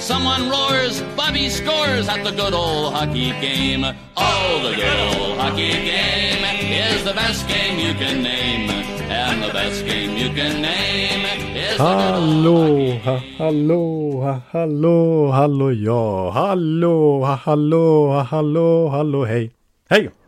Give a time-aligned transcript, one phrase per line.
[0.00, 3.84] Someone roars, Bobby scores at the good old hockey game.
[4.16, 6.42] Oh, the good old hockey game
[6.72, 8.70] is the best game you can name.
[9.10, 15.30] And the best game you can name is the good old hockey Hallå, hallå, hallå,
[15.30, 19.52] hallå, ja, hallå, hallå, hallå, hallå, hej.
[19.90, 20.10] Hej!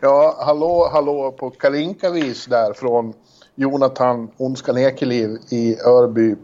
[0.00, 3.14] Ja, hallå, hallå på Kalinkavis där från
[3.54, 6.36] Jonathan Ondskan Ekeliv i Örby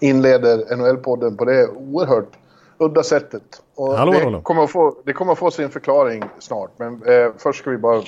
[0.00, 2.28] inleder NHL-podden på det oerhört
[2.78, 3.42] udda sättet.
[3.74, 4.40] Och Hallå, det, hallå.
[4.40, 7.78] Kommer att få, det kommer att få sin förklaring snart, men eh, först ska vi
[7.78, 8.02] bara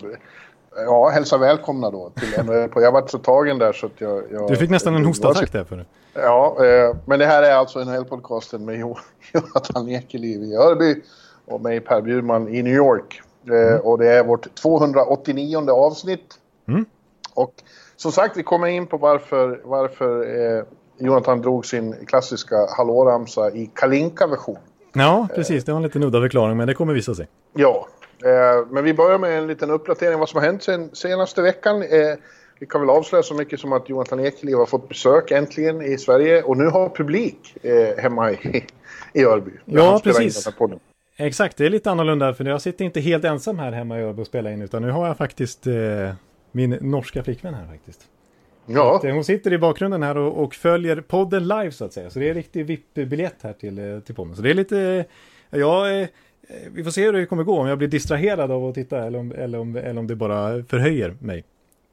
[0.76, 2.70] ja, hälsa välkomna då till NHL.
[2.74, 4.22] Jag har varit så tagen där så att jag...
[4.32, 5.84] jag Du fick nästan en hostattack där för.
[6.14, 8.96] Ja, eh, men det här är alltså NHL-podcasten med Jo-
[9.32, 11.02] Jonathan Ekeliv i Örby
[11.46, 13.20] och mig Per Bjurman i New York.
[13.50, 16.34] Eh, Och det är vårt 289 avsnitt.
[16.68, 16.84] Mm.
[17.34, 17.54] Och
[17.96, 20.20] som sagt, vi kommer in på varför, varför
[20.58, 20.64] eh,
[20.98, 24.58] Jonathan drog sin klassiska hallåramsa i Kalinka-version.
[24.92, 25.64] Ja, precis.
[25.64, 27.28] Det var en liten udda förklaring, men det kommer visa sig.
[27.54, 27.88] Ja,
[28.24, 31.82] eh, men vi börjar med en liten uppdatering vad som har hänt sen senaste veckan.
[31.82, 31.88] Eh,
[32.60, 35.98] vi kan väl avslöja så mycket som att Jonathan Ekeliv har fått besök äntligen i
[35.98, 38.64] Sverige och nu har publik eh, hemma i,
[39.12, 39.50] i Örby.
[39.64, 40.48] Ja, precis.
[41.16, 44.22] Exakt, det är lite annorlunda för jag sitter inte helt ensam här hemma i Örby
[44.22, 45.74] och spelar in utan nu har jag faktiskt eh,
[46.52, 48.00] min norska flickvän här faktiskt.
[48.68, 52.10] Ja, Eh, Hon sitter i bakgrunden här och, och följer podden live så att säga.
[52.10, 54.36] Så det är en riktig VIP-biljett här till, eh, till podden.
[54.36, 54.78] Så det är lite,
[55.50, 55.84] eh, ja,
[56.72, 57.58] vi får se hur det kommer gå.
[57.60, 60.62] Om jag blir distraherad av att titta eller om, eller om, eller om det bara
[60.64, 61.44] förhöjer mig.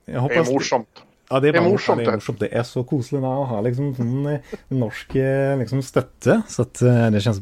[0.06, 1.04] Jag det hoppas är morsomt.
[1.30, 2.12] Ja, det är, Det är morsomt det det.
[2.12, 2.40] är morsomt.
[2.40, 5.14] Det är så koselig att ha liksom sån eh, norsk
[5.60, 6.42] liksom støtte.
[6.48, 6.74] Så att
[7.12, 7.40] det känns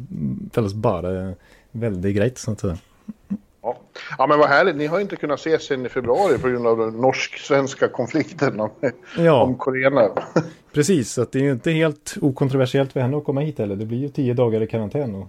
[0.54, 1.34] väldigt bara
[1.72, 2.38] väldigt grejt.
[2.38, 2.74] Så att, eh,
[3.64, 3.78] Ja.
[4.18, 4.76] ja, men vad härligt.
[4.76, 8.70] Ni har inte kunnat ses sen i februari på grund av den norsk-svenska konflikten om,
[9.18, 9.44] Ja.
[9.44, 10.10] om Korea.
[10.74, 13.76] precis, så att det är ju inte helt okontroversiellt för henne att komma hit heller.
[13.76, 15.28] Det blir ju tio dagar i karantän och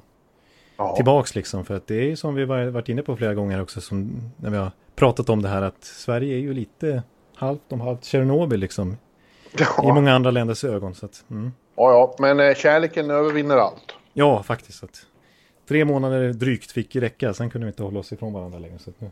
[0.76, 0.96] Ja.
[0.96, 1.64] tillbaks liksom.
[1.64, 3.80] För att det är ju som vi var- varit inne på flera gånger också.
[3.80, 7.02] Som när vi har pratat om det här att Sverige är ju lite
[7.34, 8.90] halvt om halvt Tjernobyl liksom.
[8.92, 8.96] I
[9.58, 9.94] Ja.
[9.94, 10.94] många andra länders ögon.
[10.94, 11.52] Så att, mm.
[11.76, 13.94] ja, ja, men eh, kärleken övervinner allt.
[14.12, 14.78] Ja, faktiskt.
[14.78, 15.06] Så att,
[15.68, 17.34] tre månader drygt fick räcka.
[17.34, 18.78] Sen kunde vi inte hålla oss ifrån varandra längre.
[18.78, 19.10] Så nu,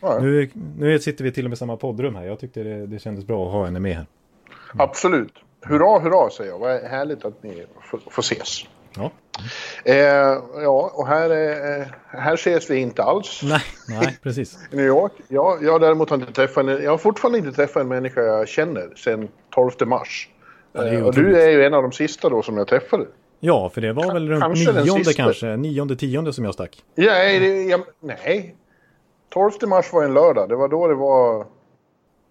[0.00, 0.20] Ja, ja.
[0.20, 2.24] nu, nu sitter vi till och med i samma poddrum här.
[2.24, 4.06] Jag tyckte det, det kändes bra att ha henne med här.
[4.78, 5.32] Absolut.
[5.62, 6.58] Hurra, hurra säger jag.
[6.58, 8.66] Vad härligt att ni får, får ses.
[8.96, 9.10] Ja.
[9.84, 9.96] Eh,
[10.62, 14.58] ja, och här, eh, här ses vi inte alls Nej, nej, precis.
[14.72, 15.12] i New York.
[15.28, 18.94] Jag, jag däremot har inte träffat jag har fortfarande inte träffat en människa jag känner
[18.96, 20.28] sedan 12 mars.
[20.72, 23.06] Ja, Eh, och du är ju en av de sista då som jag träffade.
[23.40, 25.56] Ja, för det var väl runt Kanske nionde kanske.
[25.56, 26.84] Nionde, tionde som jag stack.
[26.94, 28.56] Ja, det, jag, nej.
[29.32, 30.48] 12 mars var en lördag.
[30.48, 31.46] Det var då det var...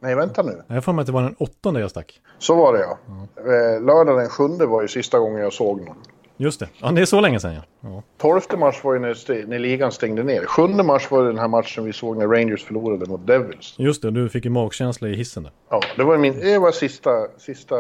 [0.02, 0.64] Nej, vänta nu.
[0.68, 2.22] Jag får mig att det var den åttonde jag stack.
[2.38, 2.98] Så var det ja.
[3.38, 5.98] Eh, lördag den sjunde var ju sista gången jag såg någon.
[6.38, 6.70] Just det.
[6.82, 7.62] Ja, det är så länge sedan ja.
[7.82, 8.04] ja.
[8.18, 10.46] 12 mars var ju när, när ligan stängde ner.
[10.46, 13.76] 7 mars var det den här matchen vi såg när Rangers förlorade mot Devils.
[13.78, 15.52] Just det, du fick ju magkänsla i hissen där.
[15.70, 17.76] Ja, det var, min, det var sista, sista...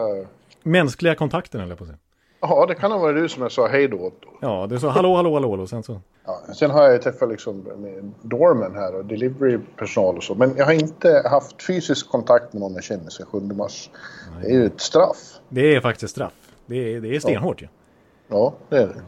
[0.63, 1.99] Mänskliga kontakten eller på att säga.
[2.41, 4.21] Ja, det kan ha varit du som jag sa hej då åt.
[4.41, 6.01] Ja, det är så hallå, hallå, hallå, och sen så.
[6.25, 10.35] Ja, sen har jag träffat liksom med Dorman här och delivery-personal och så.
[10.35, 13.89] Men jag har inte haft fysisk kontakt med någon jag känner sedan 7 mars.
[14.41, 15.17] Det är ju ett straff.
[15.49, 16.33] Det är faktiskt straff.
[16.65, 17.67] Det är, det är stenhårt ju.
[18.27, 19.01] Ja, det är det.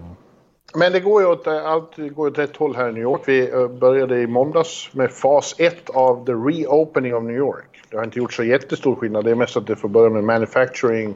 [0.74, 3.22] Men det går ju åt, allt går åt rätt håll här i New York.
[3.26, 7.82] Vi eh, började i måndags med fas 1 av the reopening of New York.
[7.90, 9.26] Det har inte gjort så jättestor skillnad.
[9.26, 11.16] Det är mest att det får börja med manufacturing eh,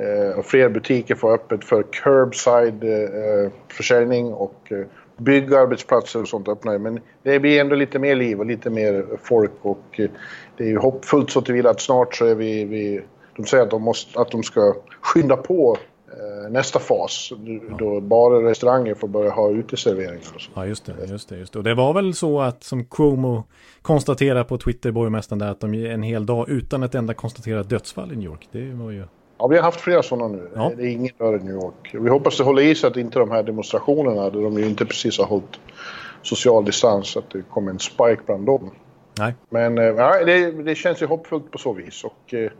[0.00, 6.48] Eh, och fler butiker får öppet för curbside eh, försäljning och eh, byggarbetsplatser och sånt
[6.48, 6.78] öppnar ju.
[6.78, 10.10] Men det blir ändå lite mer liv och lite mer folk och eh,
[10.56, 13.02] det är ju hoppfullt så tillvida att snart så är vi, vi
[13.36, 15.76] de säger att de, måste, att de ska skynda på
[16.08, 17.32] eh, nästa fas
[17.78, 20.50] då barer och restauranger får börja ha uteserveringar och så.
[20.54, 21.58] Ja, just det, just det, just det.
[21.58, 23.44] Och det var väl så att som Cuomo
[23.82, 28.12] konstaterar på Twitter, borgmästaren där, att de en hel dag utan ett enda konstaterat dödsfall
[28.12, 28.48] i New York.
[28.52, 29.04] Det var ju...
[29.38, 30.50] Ja, vi har haft flera sådana nu.
[30.54, 30.72] Ja.
[30.76, 31.90] Det är ingen rör i New York.
[31.92, 34.84] Vi hoppas det håller i sig att inte de här demonstrationerna, där de ju inte
[34.84, 35.60] precis har hållit
[36.22, 38.70] social distans, att det kommer en spike bland dem.
[39.18, 42.04] Nej, Men eh, ja, det, det känns ju hoppfullt på så vis.
[42.04, 42.50] Och, eh,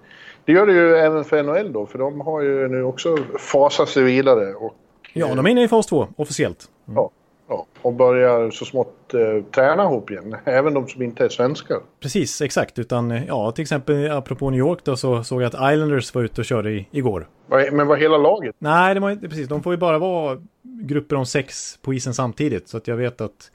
[0.44, 3.88] det gör det ju även för NHL då, för de har ju nu också fasat
[3.88, 4.55] sig vidare.
[4.55, 4.75] Och,
[5.12, 6.69] ja, de är inne i fas två, officiellt.
[6.88, 6.97] Mm.
[6.97, 7.11] ja.
[7.49, 10.37] Ja, och börjar så smått eh, träna ihop igen.
[10.44, 11.79] Även de som inte är svenskar.
[12.00, 12.79] Precis, exakt.
[12.79, 16.23] Utan eh, ja, till exempel apropå New York då så såg jag att Islanders var
[16.23, 17.29] ute och körde i, igår.
[17.49, 18.55] Men var hela laget?
[18.58, 19.49] Nej, det var inte precis.
[19.49, 22.69] De får ju bara vara grupper om sex på isen samtidigt.
[22.69, 23.50] Så att jag vet att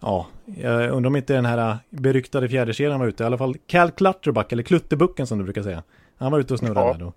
[0.00, 3.22] Ja, jag undrar om inte den här beryktade fjärdekedjan var ute.
[3.22, 5.82] I alla fall Cal Clutterbuck, eller Klutterbucken som du brukar säga.
[6.16, 6.92] Han var ute och snurrade ja.
[6.92, 7.12] där då.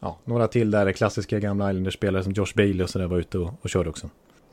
[0.00, 3.52] Ja, några till där klassiska gamla Islanders-spelare som Josh Bailey och sådär var ute och,
[3.62, 4.10] och körde också.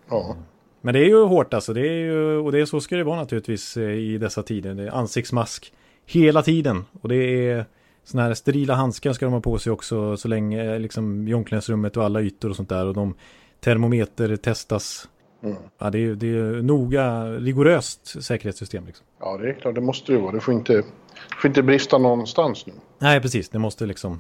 [0.10, 0.36] Ja.
[0.82, 1.74] Men det är ju hårt alltså.
[1.74, 4.74] Det är ju, och det är så ska det vara naturligtvis eh, i dessa tider.
[4.74, 5.74] Det är ansiktsmask
[6.06, 6.86] hela tiden.
[7.02, 7.66] Och det är
[8.04, 11.34] sådana här sterila handskar ska de ha på sig också så länge eh, liksom i
[11.34, 12.86] omklädningsrummet och alla ytor och sånt där.
[12.86, 13.16] Och de
[13.60, 15.10] termometer testas.
[15.44, 15.58] Mm.
[15.78, 18.86] Ja, det är, det är noga, rigoröst säkerhetssystem.
[18.86, 19.06] Liksom.
[19.20, 19.76] Ja, det är klart.
[19.76, 20.32] Det måste det vara.
[20.32, 20.84] Det får inte, det
[21.42, 22.74] får inte brista någonstans nu.
[23.00, 23.50] Nej, precis.
[23.50, 24.20] Det måste liksom...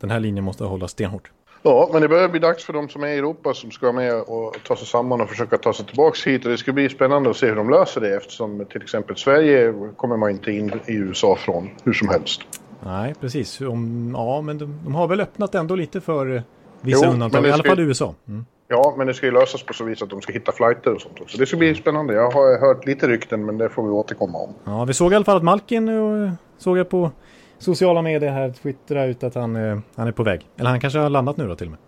[0.00, 1.30] Den här linjen måste hållas stenhårt.
[1.62, 4.14] Ja, men det börjar bli dags för de som är i Europa som ska med
[4.14, 6.44] och ta sig samman och försöka ta sig tillbaka hit.
[6.44, 9.74] Och det ska bli spännande att se hur de löser det eftersom till exempel Sverige
[9.96, 12.40] kommer man inte in i USA från hur som helst.
[12.84, 13.60] Nej, precis.
[13.60, 16.42] Om, ja, men de, de, har väl öppnat ändå lite för eh,
[16.80, 18.14] vissa jo, undantag, i alla fall i USA.
[18.28, 18.46] Mm.
[18.68, 21.00] Ja, men det ska ju lösas på så vis att de ska hitta flighter och
[21.00, 21.38] sånt också.
[21.38, 22.14] Det ska bli spännande.
[22.14, 24.54] Jag har hört lite rykten, men det får vi återkomma om.
[24.64, 27.10] Ja, vi såg i alla fall att Malkin eh, såg jag på
[27.58, 30.46] sociala medier här twittra ut att han, eh, han är på väg.
[30.56, 31.80] Eller han kanske har landat nu då till och med.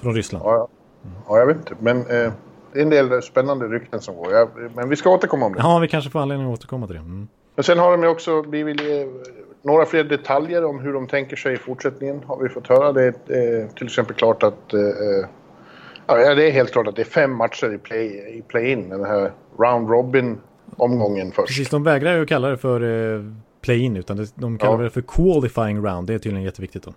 [0.00, 0.44] Från Ryssland.
[0.44, 0.68] Ja, ja.
[1.28, 1.74] ja jag vet inte.
[1.78, 2.32] Men eh,
[2.72, 4.32] det är en del spännande rykten som går.
[4.32, 5.60] Ja, men vi ska återkomma om det.
[5.62, 7.00] Ja, vi kanske får anledning att återkomma till det.
[7.00, 7.28] Mm.
[7.54, 8.86] Men sen har de ju också blivit eh,
[9.62, 12.22] några fler detaljer om hur de tänker sig i fortsättningen.
[12.26, 12.92] Har vi fått höra.
[12.92, 14.74] Det är eh, till exempel klart att...
[14.74, 15.26] Eh, eh
[16.06, 18.38] ja, det är helt klart att det är fem matcher i play-in.
[18.38, 20.38] I play den här round robin
[20.76, 21.48] omgången först.
[21.48, 22.80] Precis, de vägrar ju kalla det för
[23.64, 24.82] play-in utan de kallar ja.
[24.82, 26.06] det för qualifying round.
[26.06, 26.92] Det är tydligen jätteviktigt då.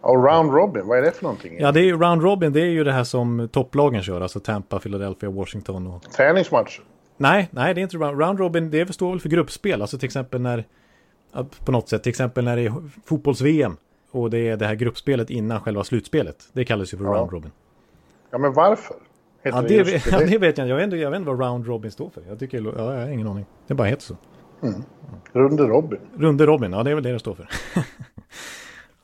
[0.00, 1.60] Och round robin, vad är det för någonting?
[1.60, 4.40] Ja, det är ju round robin, det är ju det här som topplagen kör, alltså
[4.40, 6.02] Tampa, Philadelphia, Washington och...
[6.02, 6.80] Träningsmatch?
[7.16, 10.06] Nej, nej det är inte round, round robin, det står väl för gruppspel, alltså till
[10.06, 10.64] exempel när...
[11.64, 12.72] På något sätt, till exempel när det är
[13.04, 13.76] fotbolls-VM
[14.10, 16.36] och det är det här gruppspelet innan själva slutspelet.
[16.52, 17.10] Det kallas ju för ja.
[17.10, 17.50] round robin.
[18.30, 18.96] Ja, men varför?
[19.42, 20.74] ja, det, det, ja, det vet jag inte.
[20.74, 22.22] Jag vet, jag vet inte vad round robin står för.
[22.28, 23.46] Jag, tycker, ja, jag har ingen aning.
[23.66, 24.16] Det bara heter så.
[24.62, 24.82] Mm.
[25.32, 25.98] Runde Robin.
[26.16, 27.48] Runde Robin, ja det är väl det det står för.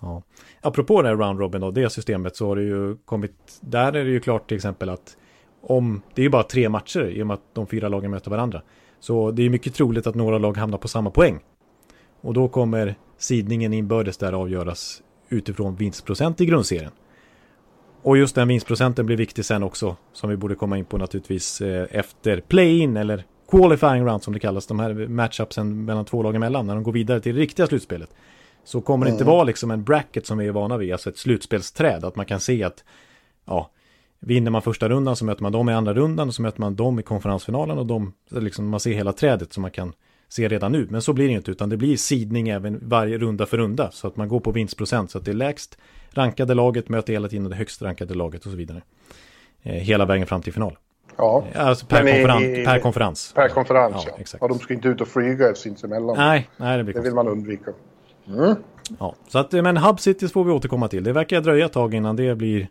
[0.01, 0.23] ja.
[0.61, 4.05] Apropå det här Round Robin och det systemet så har det ju kommit, där är
[4.05, 5.17] det ju klart till exempel att
[5.61, 8.31] om, det är ju bara tre matcher i och med att de fyra lagen möter
[8.31, 8.63] varandra.
[9.01, 11.41] Så det är mycket troligt att några lag hamnar på samma poäng.
[12.21, 16.93] Och då kommer sidningen inbördes där avgöras utifrån vinstprocent i grundserien.
[18.03, 21.61] Och just den vinstprocenten blir viktig sen också, som vi borde komma in på naturligtvis
[21.61, 26.37] eh, efter play-in eller qualifying round som det kallas, de här matchupsen mellan två lag
[26.37, 28.15] emellan, när de går vidare till det riktiga slutspelet.
[28.65, 29.35] Så kommer det inte mm.
[29.35, 32.41] vara liksom en bracket som vi är vana vid, alltså ett slutspelsträd, att man kan
[32.41, 32.85] se att
[33.45, 33.71] ja,
[34.21, 36.77] vinner man första rundan så möter man dem i andra rundan och så möter man
[36.77, 39.93] dem i konferensfinalen och de, liksom, man ser hela trädet som man kan
[40.29, 40.87] se redan nu.
[40.91, 44.07] Men så blir det inte, utan det blir sidning även varje runda för runda, så
[44.07, 45.79] att man går på vinstprocent, så att det är lägst
[46.11, 48.83] rankade laget möter hela tiden det högst rankade laget och så vidare.
[49.63, 50.77] Eh, hela vägen fram till final.
[51.19, 51.45] Ja.
[51.55, 53.33] Alltså per, konferens, i, per konferens.
[53.35, 54.13] Per konferens, ja.
[54.13, 54.21] ja.
[54.21, 54.43] Exakt.
[54.43, 56.17] Ja, de ska inte ut och flyga sinsemellan.
[56.17, 57.71] Nej, nej det blir Det vill man undvika.
[58.29, 58.55] Mm.
[58.99, 61.05] Ja, så att, men Hub Cities får vi återkomma till.
[61.05, 62.69] Det verkar dröja ett tag innan det blir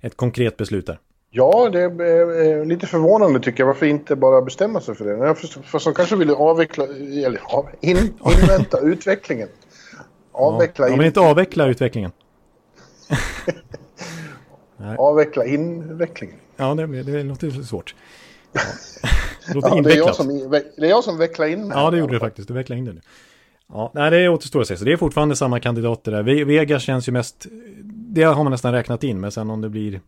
[0.00, 0.98] ett konkret beslut där.
[1.30, 3.66] Ja, det är lite förvånande tycker jag.
[3.66, 5.34] Varför inte bara bestämma sig för det?
[5.64, 7.40] Fast de kanske vill avveckla, eller
[7.80, 7.96] in,
[8.42, 9.48] invänta utvecklingen.
[10.32, 12.12] Avveckla ja, de vill inte avveckla utvecklingen.
[14.98, 16.36] avveckla invecklingen.
[16.60, 17.94] Ja, det, det låter svårt.
[18.52, 18.60] Ja.
[19.46, 21.78] Det låter ja, det, är jag som, det är jag som vecklar in mig.
[21.78, 22.48] Ja, det gjorde du faktiskt.
[22.48, 23.00] Du vecklade in det nu.
[23.72, 24.76] Ja, nej, det återstår att se.
[24.76, 26.44] Så det är fortfarande samma kandidater där.
[26.44, 27.46] Vegas känns ju mest,
[27.84, 30.00] det har man nästan räknat in, men sen om det blir,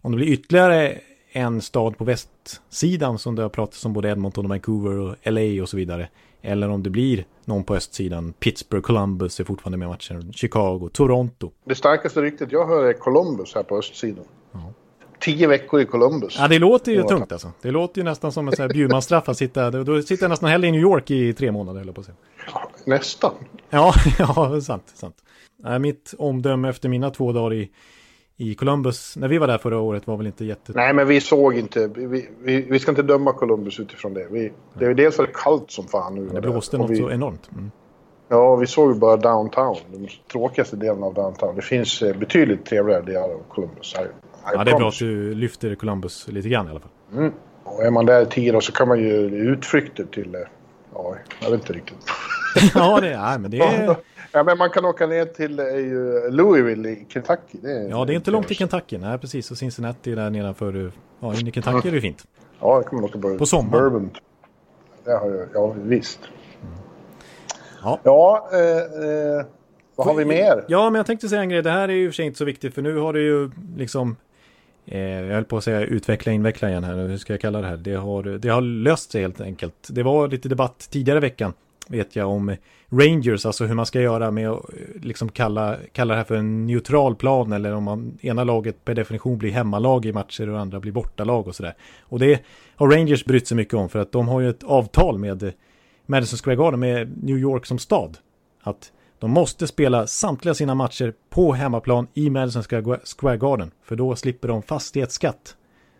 [0.00, 0.98] om det blir ytterligare
[1.32, 5.62] en stad på västsidan som det har pratats om både Edmonton och Vancouver och LA
[5.62, 6.08] och så vidare.
[6.42, 8.32] Eller om det blir någon på östsidan.
[8.32, 10.32] Pittsburgh, Columbus är fortfarande med matchen.
[10.32, 11.50] Chicago, Toronto.
[11.64, 14.24] Det starkaste ryktet jag hör är Columbus här på östsidan.
[14.52, 14.72] Ja.
[15.20, 16.36] Tio veckor i Columbus.
[16.38, 17.52] Ja, det låter ju tungt alltså.
[17.62, 19.70] Det låter ju nästan som en Bjurmanstraff att sitta...
[19.70, 22.16] Då sitter jag nästan hellre i New York i tre månader, eller på att säga.
[22.52, 23.32] Ja, nästan.
[23.70, 25.16] Ja, ja, sant, sant.
[25.80, 27.70] Mitt omdöme efter mina två dagar i,
[28.36, 30.72] i Columbus, när vi var där förra året, var väl inte jätte...
[30.74, 34.26] Nej, men vi såg inte, vi, vi, vi ska inte döma Columbus utifrån det.
[34.30, 36.28] Vi, det är dels var det kallt som fan nu.
[36.28, 37.50] Det blåste något vi, så enormt.
[37.52, 37.70] Mm.
[38.28, 41.56] Ja, vi såg bara downtown, den tråkigaste delen av downtown.
[41.56, 43.94] Det finns eh, betydligt trevligare delar av Columbus.
[43.94, 46.90] I ja, det är bra att du lyfter Columbus lite grann i alla fall.
[47.12, 47.32] Mm.
[47.64, 49.14] Och är man där tio dagar så kan man ju
[49.52, 50.34] utflykter till...
[50.34, 50.40] Eh,
[50.94, 51.96] ja, jag vet inte riktigt.
[52.74, 53.96] ja, det är, men det är...
[54.32, 57.58] Ja, men man kan åka ner till uh, Louisville i Kentucky.
[57.62, 58.98] Det är, ja, det är inte långt till Kentucky.
[58.98, 59.50] Nej, precis.
[59.50, 60.92] Och Cincinnati där nedanför.
[61.20, 62.24] Ja, in i Kentucky är det fint.
[62.60, 63.38] Ja, det kommer man åka på.
[63.38, 63.70] På sommaren?
[63.70, 64.10] Bourbon.
[65.04, 66.20] Jag, ja, visst.
[67.82, 68.00] Ja.
[68.02, 69.46] Ja, eh, eh,
[69.96, 70.64] vad har vi mer?
[70.68, 71.62] Ja, men jag tänkte säga en grej.
[71.62, 74.10] Det här är ju för sig inte så viktigt för nu har det ju liksom
[74.10, 74.16] eh,
[74.86, 77.08] Eh, jag höll på att säga utveckla, inveckla igen här.
[77.08, 77.76] Hur ska jag kalla det här?
[77.76, 79.88] Det har, det har löst sig helt enkelt.
[79.90, 81.52] Det var lite debatt tidigare i veckan
[81.88, 82.56] vet jag om
[82.88, 86.36] Rangers, alltså hur man ska göra med att eh, liksom kalla, kalla det här för
[86.36, 90.60] en neutral plan eller om man ena laget per definition blir hemmalag i matcher och
[90.60, 91.74] andra blir bortalag och sådär.
[92.00, 92.42] Och det
[92.76, 95.52] har Rangers brytt sig mycket om för att de har ju ett avtal med
[96.06, 98.18] Madison Square Garden med New York som stad.
[98.62, 102.62] Att de måste spela samtliga sina matcher på hemmaplan i Madison
[103.04, 103.70] Square Garden.
[103.82, 105.56] För då slipper de fastighetsskatt.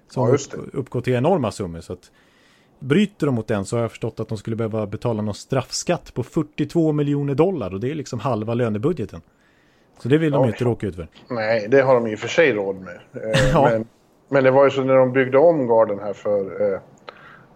[0.08, 1.80] Som ja, uppgår till enorma summor.
[1.80, 2.10] Så att
[2.78, 6.14] bryter de mot den så har jag förstått att de skulle behöva betala någon straffskatt
[6.14, 7.74] på 42 miljoner dollar.
[7.74, 9.20] Och det är liksom halva lönebudgeten.
[9.98, 11.08] Så det vill de ju inte råka ut för.
[11.28, 13.00] Nej, det har de i och för sig råd med.
[13.34, 13.68] Eh, ja.
[13.70, 13.86] men,
[14.28, 16.80] men det var ju så när de byggde om Garden här för eh,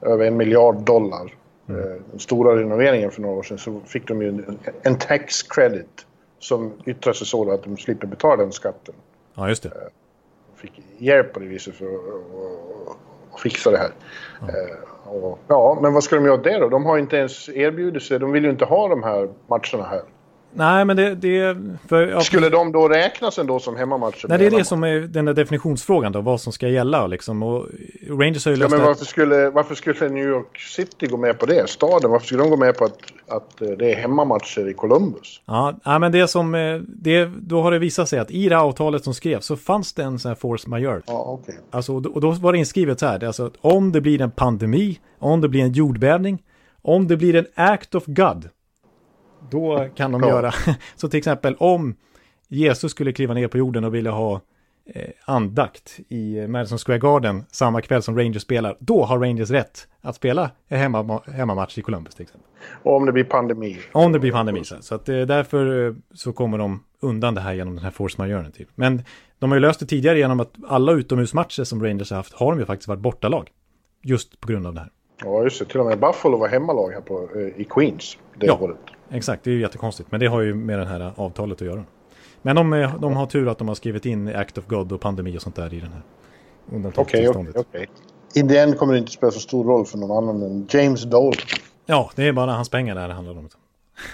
[0.00, 1.34] över en miljard dollar
[2.10, 6.06] den stora renoveringen för några år sedan så fick de ju en, en tax credit
[6.38, 8.94] som yttrar sig så att de slipper betala den skatten.
[9.34, 9.68] Ja, just det.
[9.68, 9.90] De eh,
[10.56, 11.86] fick hjälp på det viset för
[13.32, 13.90] att fixa det här.
[14.40, 14.48] Ja.
[14.48, 16.68] Eh, och, ja, men vad ska de göra det då?
[16.68, 18.18] De har inte ens erbjudit sig.
[18.18, 20.02] De vill ju inte ha de här matcherna här.
[20.52, 21.14] Nej, men det...
[21.14, 21.56] det
[21.88, 24.28] för, ja, Skulle de då räknas ändå som hemmamatcher?
[24.28, 27.42] Nej, det är det som är den där definitionsfrågan då, vad som ska gälla liksom.
[27.42, 27.66] Och
[28.08, 31.46] Rangers har ju ja, men varför skulle, varför skulle New York City gå med på
[31.46, 31.70] det?
[31.70, 35.40] Staden, varför skulle de gå med på att, att eh, det är hemmamatcher i Columbus?
[35.46, 36.54] Ja, nej, men det som...
[36.54, 39.56] Eh, det, då har det visat sig att i det här avtalet som skrevs så
[39.56, 41.02] fanns det en sån här force majeure.
[41.06, 41.52] Ja, okej.
[41.52, 41.64] Okay.
[41.70, 44.98] Alltså, och då var det inskrivet så här, alltså att om det blir en pandemi,
[45.18, 46.42] om det blir en jordbävning,
[46.82, 48.48] om det blir en act of God,
[49.50, 50.28] då kan de ja.
[50.28, 50.52] göra,
[50.96, 51.94] så till exempel om
[52.48, 54.40] Jesus skulle kliva ner på jorden och vilja ha
[54.94, 59.88] eh, andakt i Madison Square Garden samma kväll som Rangers spelar, då har Rangers rätt
[60.00, 62.50] att spela hemma, hemmamatch i Columbus till exempel.
[62.82, 63.78] Och om det blir pandemi.
[63.92, 67.40] Om det blir pandemi, så, så att eh, därför eh, så kommer de undan det
[67.40, 68.66] här genom den här force majeure till.
[68.74, 69.02] Men
[69.38, 72.52] de har ju löst det tidigare genom att alla utomhusmatcher som Rangers har haft har
[72.52, 73.50] de ju faktiskt varit bortalag.
[74.02, 74.90] Just på grund av det här.
[75.24, 75.64] Ja, just det.
[75.64, 78.76] Till och med Buffalo var hemmalag här på, eh, i Queens det ja, året.
[79.10, 79.44] Exakt.
[79.44, 80.10] Det är ju jättekonstigt.
[80.12, 81.84] Men det har ju med det här avtalet att göra.
[82.42, 85.36] Men de, de har tur att de har skrivit in Act of God och pandemi
[85.36, 86.02] och sånt där i den här
[86.72, 87.56] undantagstillståndet.
[87.56, 87.80] Okay, okej.
[87.82, 88.42] Okay.
[88.42, 91.02] In the end kommer det inte spela så stor roll för någon annan än James
[91.02, 91.36] Dole.
[91.86, 93.48] Ja, det är bara hans pengar där det handlar om.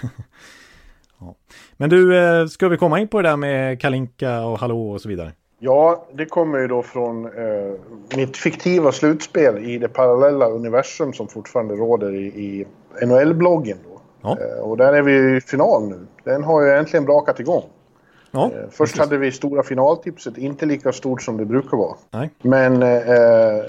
[1.19, 1.35] ja.
[1.77, 5.01] Men du, eh, ska vi komma in på det där med Kalinka och Hallå och
[5.01, 5.31] så vidare?
[5.59, 7.73] Ja, det kommer ju då från eh,
[8.15, 12.65] mitt fiktiva slutspel i det parallella universum som fortfarande råder i, i
[13.05, 13.77] NHL-bloggen.
[14.21, 14.37] Ja.
[14.41, 15.99] Eh, och där är vi i final nu.
[16.23, 17.63] Den har ju äntligen brakat igång.
[18.31, 18.99] Ja, eh, Först precis.
[18.99, 21.95] hade vi stora finaltipset, inte lika stort som det brukar vara.
[22.11, 22.29] Nej.
[22.41, 23.63] Men eh, eh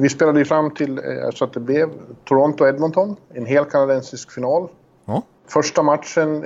[0.00, 1.88] vi spelade ju fram till eh, så att det blev
[2.24, 4.68] Toronto-Edmonton, en hel kanadensisk final.
[5.04, 5.22] Ja.
[5.48, 6.44] Första matchen,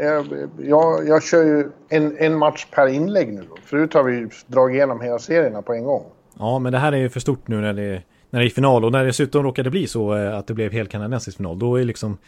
[0.58, 3.42] jag, jag kör ju en, en match per inlägg nu.
[3.50, 3.56] Då.
[3.64, 6.02] Förut har vi dragit igenom hela serierna på en gång.
[6.38, 8.84] Ja, men det här är ju för stort nu när det, när det är final.
[8.84, 12.18] Och när det dessutom råkade bli så att det blev helkanadensisk final, då är liksom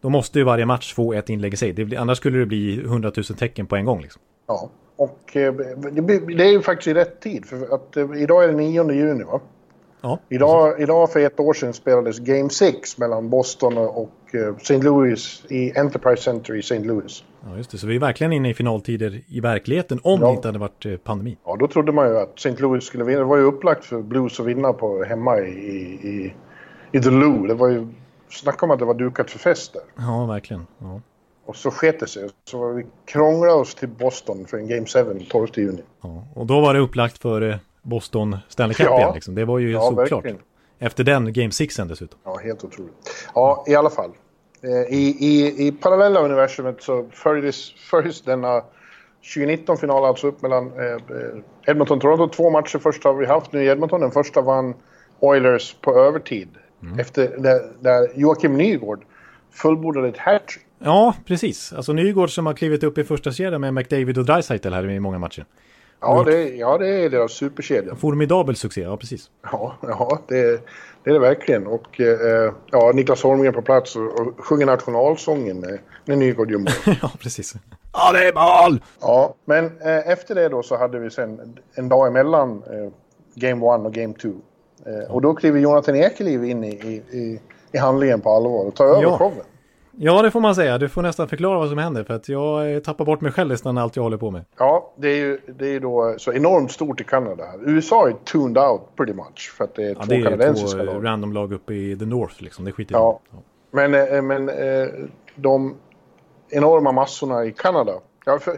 [0.00, 1.72] då måste ju varje match få ett inlägg i sig.
[1.72, 4.00] Det, annars skulle det bli 100 000 tecken på en gång.
[4.00, 4.22] Liksom.
[4.46, 7.46] Ja, och eh, det, är ju faktiskt i rätt tid.
[7.46, 9.40] För att eh, idag är det 9 juni va?
[10.00, 14.78] Ja, idag, idag för ett år sedan spelades Game 6 mellan Boston och eh, St.
[14.78, 16.78] Louis i Enterprise Center i St.
[16.78, 17.24] Louis.
[17.44, 17.78] Ja, just det.
[17.78, 20.26] Så vi är verkligen inne i finaltider i verkligheten om ja.
[20.26, 21.36] det inte hade varit pandemi.
[21.44, 22.62] Ja, då trodde man ju att St.
[22.62, 23.18] Louis skulle vinna.
[23.18, 26.34] Det var ju upplagt för Blues att vinna på, hemma i, i,
[26.92, 27.46] i The Lou.
[27.46, 27.88] Det var ju
[28.40, 29.82] Snacka om att det var dukat för fest där.
[29.96, 30.66] Ja, verkligen.
[30.78, 31.00] Ja.
[31.46, 32.30] Och så sket det sig.
[32.44, 35.82] Så vi krånglade oss till Boston för en Game 7 12 juni.
[36.02, 38.98] Ja, och då var det upplagt för eh, Boston Stanley Cup ja.
[38.98, 39.14] igen.
[39.14, 39.34] Liksom.
[39.34, 40.24] Det var ju ja, såklart.
[40.78, 42.18] Efter den Game 6 dessutom.
[42.24, 42.94] Ja, helt otroligt.
[43.34, 44.10] Ja, i alla fall.
[44.62, 48.62] Eh, I, i, i parallella universumet så följdes, följdes denna
[49.22, 50.96] 2019-final alltså upp mellan eh,
[51.66, 52.28] Edmonton och Toronto.
[52.28, 54.00] Två matcher först har vi haft nu i Edmonton.
[54.00, 54.74] Den första vann
[55.20, 56.48] Oilers på övertid.
[56.82, 56.98] Mm.
[56.98, 59.04] Efter där, där Joakim Nygård
[59.52, 60.66] fullbordade ett hattrick.
[60.78, 61.72] Ja, precis.
[61.72, 65.00] Alltså Nygård som har klivit upp i första kedjan med McDavid och Dreisaitl här i
[65.00, 65.46] många matcher.
[66.00, 67.94] Ja, det, ja, det är deras superkedja.
[67.94, 69.30] Formidabel succé, ja precis.
[69.42, 70.60] Ja, ja det,
[71.04, 71.66] det är det verkligen.
[71.66, 76.58] Och eh, ja, Niklas Holmgren på plats och, och sjunger nationalsången när, när Nygård gör
[76.58, 76.96] mål.
[77.02, 77.54] ja, precis.
[77.92, 78.80] Ja, det är mål!
[79.00, 82.92] Ja, men eh, efter det då så hade vi sen en dag emellan eh,
[83.34, 84.28] Game 1 och Game 2.
[84.86, 86.68] Eh, och då kliver Jonathan Ekeliv in i,
[87.10, 87.40] i,
[87.72, 89.18] i, handlingen på allvar och tar över ja.
[89.18, 89.44] showen.
[89.98, 90.78] Ja, det får man säga.
[90.78, 93.48] Du får nästan förklara vad som händer för att jag eh, tappar bort mig själv
[93.48, 94.44] nästan allt jag håller på med.
[94.58, 97.44] Ja, det är ju det är då så enormt stort i Kanada.
[97.66, 100.78] USA är tuned out pretty much för att det är Ja, två det är kanadensiska
[100.78, 101.04] två lag.
[101.04, 102.64] random lag uppe i the North liksom.
[102.64, 103.20] Det skiter Ja.
[103.30, 103.40] jag
[103.86, 103.88] i.
[103.88, 104.88] Men, eh, men eh,
[105.34, 105.74] de
[106.50, 107.92] enorma massorna i Kanada.
[108.24, 108.56] Ja, för,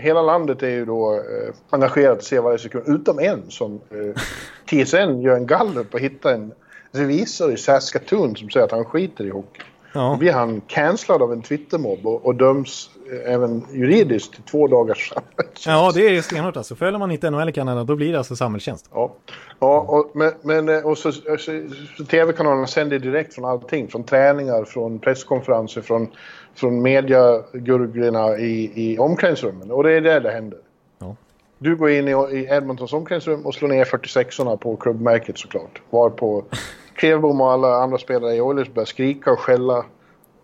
[0.00, 2.84] hela landet är ju då eh, engagerat att se varje sekund.
[2.86, 4.22] Utom en som eh,
[4.66, 6.52] TSN gör en gallup och hittar en
[6.92, 9.62] revisor i Saskatoon som säger att han skiter i hockey.
[9.94, 10.00] Ja.
[10.00, 14.66] Då blir han cancellad av en Twittermobb och, och döms eh, även juridiskt till två
[14.66, 15.66] dagars samhällstjänst.
[15.66, 16.74] ja, det är stenhårt alltså.
[16.74, 18.90] Följer man inte NHL i Kanada då blir det alltså samhällstjänst.
[18.92, 19.14] Ja,
[19.58, 21.36] ja och, men, men eh, och så, så,
[21.96, 23.88] så tv-kanalerna sänder direkt från allting.
[23.88, 26.08] Från träningar, från presskonferenser, från,
[26.54, 29.70] från mediagurglorna i, i omklädningsrummen.
[29.70, 30.58] Och det är där det händer.
[30.98, 31.16] Ja.
[31.58, 35.82] Du går in i, i Edmontons omklädningsrum och slår ner 46orna på klubbmärket såklart.
[35.90, 36.44] Varpå
[36.94, 39.84] Klevbom och alla andra spelare i Oilers börjar skrika och skälla.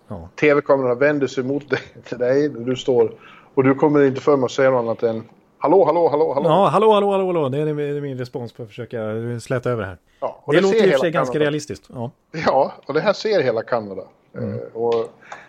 [0.08, 0.28] Ja.
[0.40, 2.48] TV-kamerorna vänder sig mot dig, till dig.
[2.48, 3.12] Du står
[3.54, 5.24] och du kommer inte för mig att säga något annat än
[5.60, 6.48] Hallå, hallå, hallå, hallå.
[6.48, 7.48] Ja, hallå, hallå, hallå, hallå.
[7.48, 8.98] Det är det min respons på att försöka
[9.40, 9.98] släta över det här.
[10.20, 11.88] Ja, Det, ser låter i och för sig ganska realistiskt.
[11.94, 12.10] Ja.
[12.46, 14.02] Ja, och det här ser hela Kanada.
[14.34, 14.94] Eh, och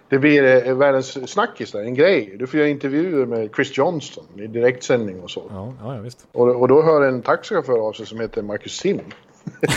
[0.10, 2.36] det blir eh, världens snackis där, en grej.
[2.40, 5.44] Du får göra intervjuer med Chris Johnston i direktsändning och så.
[5.50, 6.28] Ja, ja, visst.
[6.32, 9.00] Och, och då hör en taxichaufför av sig som heter Marcus Sim.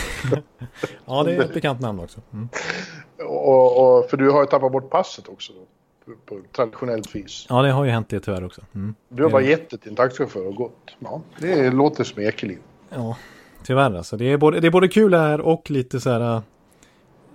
[1.05, 2.21] Ja, det är ett bekant namn också.
[2.33, 2.49] Mm.
[3.27, 5.53] Och, och, för du har ju tappat bort passet också.
[5.53, 5.65] Då,
[6.05, 7.45] på, på traditionellt vis.
[7.49, 8.61] Ja, det har ju hänt det tyvärr också.
[8.75, 8.95] Mm.
[9.09, 10.95] Du har bara gett det till en taxichaufför och gått.
[10.99, 12.57] Ja, det låter som Ekeliv.
[12.89, 13.17] Ja,
[13.63, 14.17] tyvärr alltså.
[14.17, 16.41] Det är, både, det är både kul här och lite så här...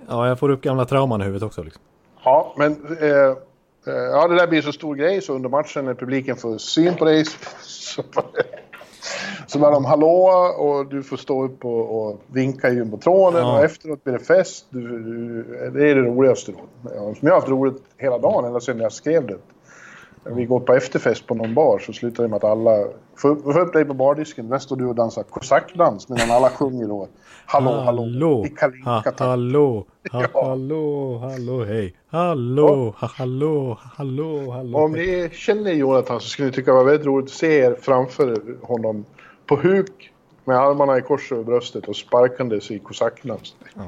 [0.08, 1.62] Ja, jag får upp gamla trauman i huvudet också.
[1.62, 1.82] Liksom.
[2.24, 3.08] Ja, men eh,
[3.86, 6.94] eh, ja, det där blir så stor grej så under matchen när publiken får syn
[6.94, 7.24] på dig
[7.62, 8.02] så,
[9.46, 13.58] så var de hallå och du får stå upp och, och vinka i jumbotronen Ja.
[13.58, 14.66] och efteråt blir det fest.
[14.70, 16.88] Du, du, det är det roligaste då.
[16.90, 19.38] Som jag har haft roligt hela dagen ända sedan jag skrev det.
[20.24, 22.84] Vi går på efterfest på någon bar så slutar det med att alla
[23.16, 24.48] får får upp dig på bardisken.
[24.48, 27.08] Där står du och dansar kosackdans medan alla sjunger då.
[27.46, 28.02] Hallå, hallå.
[28.02, 28.46] Hallå,
[28.84, 30.28] ha, hallå, ha, Ja.
[30.48, 31.94] hallå, hallå, hej.
[32.08, 34.78] Hallå, ha, hallå, hallå, hallå.
[34.78, 37.76] Om ni känner Jonathan så skulle ni tycka det var väldigt roligt att se er
[37.80, 39.04] framför honom
[39.46, 40.12] på huk
[40.44, 43.54] med armarna i kors över bröstet och sparkandes i kosackdans.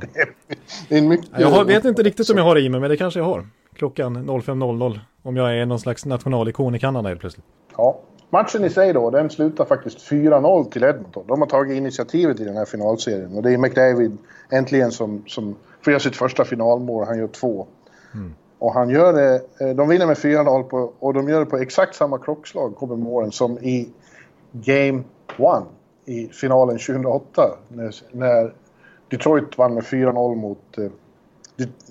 [0.88, 1.30] Det är en mycket...
[1.38, 3.24] Jag har, vet inte riktigt om jag har det i mig, men det kanske jag
[3.26, 3.46] har.
[3.74, 4.98] Klockan 05.00.
[5.22, 7.46] Om jag är någon slags nationalikon i Kanada helt plötsligt.
[7.76, 8.00] Ja.
[8.32, 11.24] Matchen i sig då, den slutar faktiskt 4-0 till Edmonton.
[11.26, 14.18] De har tagit initiativet i den här finalserien och det är McDavid
[14.50, 17.06] äntligen som, som får göra sitt första finalmål.
[17.06, 17.66] Han gör två.
[18.60, 21.56] Och han gör det, eh, de vinner med 4-0 på, och de gör det på
[21.56, 23.88] exakt samma klockslag, kommer målen, som i
[24.52, 25.64] Game 1
[26.04, 27.42] i finalen 2008.
[27.68, 28.52] När, när
[29.10, 30.90] Detroit vann med 4-0 mot, eh,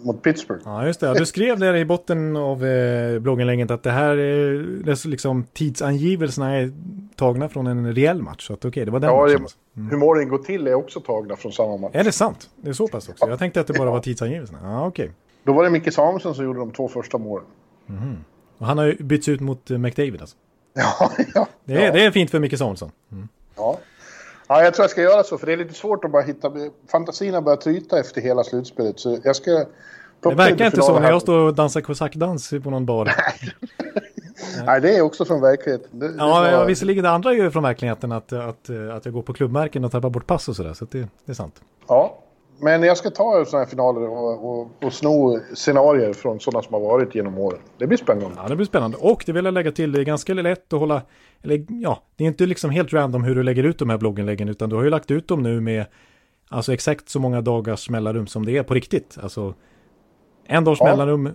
[0.04, 0.62] mot Pittsburgh.
[0.66, 1.14] Ja, just det.
[1.14, 5.44] Du skrev där i botten av eh, blogginlägget att det här är det är liksom
[5.54, 6.72] tidsangivelserna är
[7.16, 8.48] tagna från en reell match.
[8.48, 9.42] Så att okej, det var den Ja, matchen.
[9.42, 9.58] alltså.
[9.74, 11.92] hur målen går till är också tagna från samma match.
[11.94, 12.50] Är det sant?
[12.56, 13.30] Det är så pass också?
[13.30, 14.60] Jag tänkte att det bara var tidsangivelserna.
[14.64, 15.12] Ja, okej.
[15.44, 17.46] Då var det Micke Samuelsson som gjorde de två första målen.
[18.58, 20.36] Och han har ju bytts ut mot eh, McDavid alltså.
[20.74, 21.48] Ja, ja.
[21.66, 21.92] Det är, ja.
[21.94, 22.92] det är fint för Micke Samuelsson.
[23.56, 23.80] Ja.
[24.50, 26.52] Ja, jag tror jag ska göra så, för det är lite svårt att bara hitta...
[26.92, 29.52] Fantasin har börjat tryta efter hela slutspelet, så jag ska...
[30.22, 33.12] Det verkar inte så när jag står och dansar kosackdans på någon bar.
[34.66, 36.00] Nej, det är också från verkligheten.
[36.00, 39.06] Det, det Ja, var- ja visserligen det andra är ju från verkligheten att, att, att
[39.06, 40.74] jag går på klubbmärken och tappar bort pass och sådär.
[40.74, 41.62] Så att det, det är sant.
[41.88, 42.18] ja.
[42.62, 46.74] Men jag ska ta sådana här finaler och, och, och sno scenarier från sådana som
[46.74, 47.60] har varit genom åren.
[47.78, 48.36] Det blir spännande.
[48.38, 48.98] Ja, det blir spännande.
[48.98, 51.02] Och det vill jag lägga till, det är ganska lätt att hålla,
[51.44, 54.50] eller ja, det är inte liksom helt random hur du lägger ut de här blogginläggen,
[54.50, 55.86] utan du har ju lagt ut dem nu med,
[56.50, 59.18] alltså exakt så många dagars mellanrum som det är på riktigt.
[59.24, 59.54] Alltså,
[60.46, 60.86] en dags Ja.
[60.86, 61.32] mellanrum eh,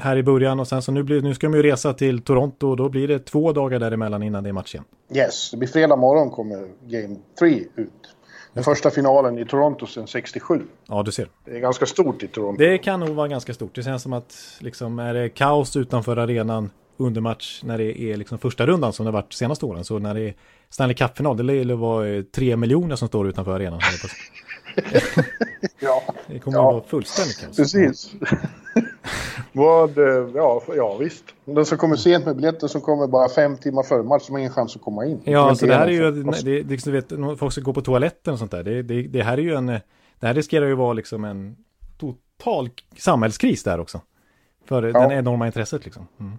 [0.00, 2.68] här i början och sen så nu, blir, nu ska de ju resa till Toronto
[2.68, 4.84] och då blir det två dagar däremellan innan det är match igen.
[5.14, 8.11] Yes, det blir fredag morgon kommer Game 3 ut.
[8.54, 10.62] Den första finalen i Toronto sedan 67.
[10.88, 11.28] Ja, du ser.
[11.44, 12.58] Det är ganska stort i Toronto.
[12.58, 13.74] Det kan nog vara ganska stort.
[13.74, 18.16] Det känns som att liksom är det kaos utanför arenan under match när det är
[18.16, 19.84] liksom första rundan som det varit senaste åren.
[19.84, 20.34] Så när det är
[20.70, 23.80] Stanley Cup-final, det lär vara eh, tre miljoner som står utanför arenan.
[25.80, 26.68] Ja, Det kommer Ja.
[26.68, 27.56] att vara fullständigt kaos.
[27.56, 28.12] precis.
[29.52, 31.24] Vad, eh, ja, ja, visst.
[31.44, 34.40] De som kommer sent med biljetter som kommer bara fem timmar före match som har
[34.40, 35.20] ingen chans att komma in.
[35.24, 36.44] Ja, så det här är ju, genomfört.
[36.44, 38.62] det, det, liksom, vet, folk ska gå på toaletten och sånt där.
[38.62, 41.56] Det, det, det här är ju en, det här riskerar ju vara liksom en
[41.98, 44.00] total samhällskris där också.
[44.64, 46.06] För den enorma intresset liksom.
[46.20, 46.38] Mm.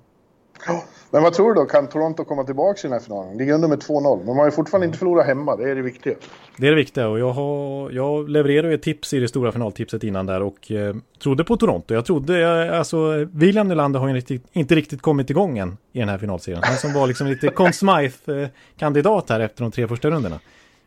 [1.14, 1.66] Men vad tror du då?
[1.66, 3.38] Kan Toronto komma tillbaka i den här finalen?
[3.38, 4.18] Ligger under med 2-0.
[4.18, 5.56] Men man har ju fortfarande inte förlorat hemma.
[5.56, 6.16] Det är det viktiga.
[6.58, 9.52] Det är det viktiga och jag, har, jag levererade ju ett tips i det stora
[9.52, 11.94] finaltipset innan där och eh, trodde på Toronto.
[11.94, 16.10] Jag trodde, alltså William Nylander har ju riktigt, inte riktigt kommit igång än i den
[16.10, 16.62] här finalserien.
[16.64, 20.40] Han som var liksom lite Conn Smythe-kandidat här efter de tre första rundorna.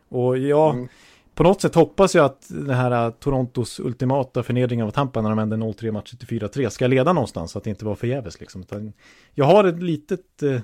[0.09, 0.87] Och jag, mm.
[1.37, 5.29] På något sätt hoppas jag att den här uh, Torontos ultimata förnedring av Tampa när
[5.29, 8.39] de vände 0-3 matcher till 4-3 ska leda någonstans så att det inte var förgäves
[8.39, 8.63] liksom.
[9.33, 10.59] Jag har ett litet, uh,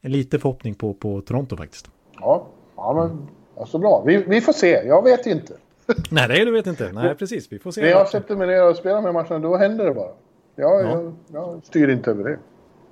[0.00, 1.90] en liten förhoppning på, på Toronto faktiskt.
[2.20, 3.28] Ja, ja men
[3.60, 4.02] alltså bra.
[4.06, 5.56] Vi, vi får se, jag vet inte.
[6.10, 6.92] Nej, det du vet inte.
[6.92, 7.52] Nej, precis.
[7.52, 7.80] Vi får se.
[7.80, 10.12] När jag sätter mig ner och spelar med matcherna, då händer det bara.
[10.56, 10.90] Jag, ja.
[10.90, 12.38] jag, jag styr inte över det.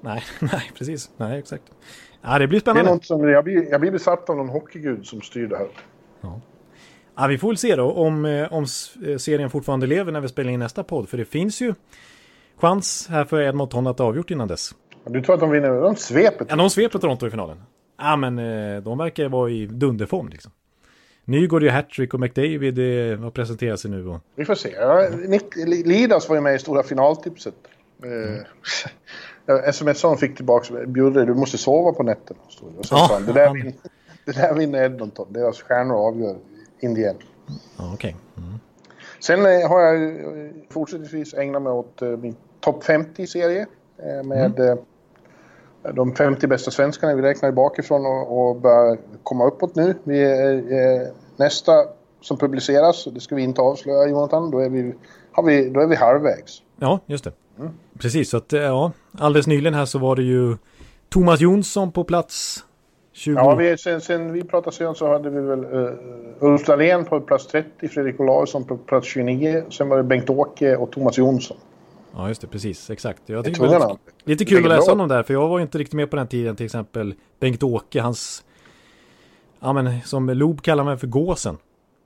[0.00, 1.10] Nej, nej, precis.
[1.16, 1.64] Nej, exakt.
[2.22, 2.82] Ja, det blir spännande.
[2.82, 5.56] Det är något som, jag, blir, jag blir besatt av någon hockeygud som styr det
[5.56, 5.68] här.
[6.20, 6.40] Ja.
[7.18, 8.66] Ja vi får väl se då om, eh, om
[9.06, 11.08] eh, serien fortfarande lever när vi spelar in nästa podd.
[11.08, 11.74] För det finns ju
[12.56, 14.74] chans här för Edmonton att avgjort innan dess.
[15.04, 15.80] Du tror att de vinner?
[15.80, 16.46] De sveper?
[16.48, 17.62] Ja, de sveper Toronto i finalen.
[17.98, 20.52] Ja, men eh, de verkar vara i dunderform liksom.
[21.24, 22.78] Nygård gör hattrick och McDavid
[23.18, 24.08] har presenterat sig nu.
[24.08, 24.20] Och...
[24.34, 24.74] Vi får se.
[25.28, 27.54] Nick Lidas var ju med i stora finaltipset.
[28.02, 28.44] Mm.
[30.12, 32.40] och fick tillbaka, Bjurre du måste sova på nätterna.
[32.46, 32.52] Och
[32.86, 33.72] så ja, det, där vinner,
[34.24, 36.36] det där vinner Edmonton, deras stjärnor avgör
[36.80, 37.16] Indien.
[37.94, 38.14] Okay.
[38.36, 38.58] Mm.
[39.20, 43.66] Sen eh, har jag eh, fortsättningsvis ägnat mig åt eh, min topp 50-serie
[44.24, 44.78] med mm.
[45.94, 47.14] de 50 bästa svenskarna.
[47.14, 49.94] Vi räknar bakifrån och, och börjar komma uppåt nu.
[50.04, 51.72] Vi är, nästa
[52.20, 54.94] som publiceras, det ska vi inte avslöja Jonathan, då är vi,
[55.32, 56.62] har vi, då är vi halvvägs.
[56.76, 57.32] Ja, just det.
[57.58, 57.70] Mm.
[57.98, 60.56] Precis, så att ja, alldeles nyligen här så var det ju
[61.08, 62.64] Thomas Jonsson på plats
[63.18, 63.34] 20.
[63.34, 65.92] Ja, vi, sen, sen vi pratade sen så hade vi väl uh,
[66.40, 70.92] Ulf Dahlén på plats 30, Fredrik Olausson på plats 29, sen var det Bengt-Åke och
[70.92, 71.56] Thomas Jonsson.
[72.16, 73.22] Ja, just det, precis, exakt.
[73.26, 75.78] Jag tycker det var lite, kul att läsa om dem där, för jag var inte
[75.78, 78.44] riktigt med på den tiden, till exempel Bengt-Åke, hans,
[79.60, 81.56] ja men som Lob kallar mig för gåsen.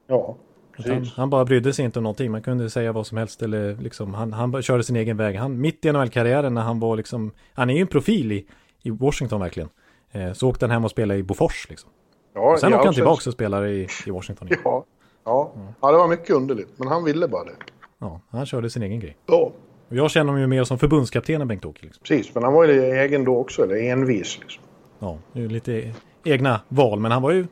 [0.07, 0.37] Ja.
[0.77, 2.31] Han, han, bara brydde sig inte om någonting.
[2.31, 5.37] Man kunde säga vad som helst eller liksom han, han körde sin egen väg.
[5.37, 8.46] Han, mitt i NHL-karriären när han var liksom, han är ju en profil i,
[8.83, 9.68] i Washington verkligen.
[10.12, 11.90] Eh, så åkte han hem och spelade i Bofors liksom.
[12.35, 14.48] Ja, och sen åkte han tillbaka och spelade i, i Washington.
[14.64, 14.85] Ja,
[15.25, 15.53] ja.
[15.55, 15.68] Mm.
[15.81, 16.68] ja, det var mycket underligt.
[16.77, 17.53] Men han ville bara det.
[17.98, 19.16] Ja, han körde sin egen grej.
[19.27, 19.53] Ja.
[19.88, 21.79] Jag känner honom ju mer som förbundskapten än Bengt-Åke.
[21.83, 22.03] Liksom.
[22.03, 24.38] Precis, men han var ju egen då också, eller envis.
[24.40, 24.62] Liksom.
[24.98, 25.94] Ja, lite
[26.25, 27.46] egna val, men han var ju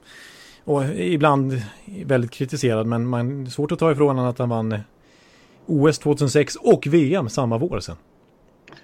[0.64, 1.62] och ibland
[2.04, 4.78] väldigt kritiserad, men man svårt att ta ifrån honom att han vann
[5.66, 7.96] OS 2006 och VM samma vår sen.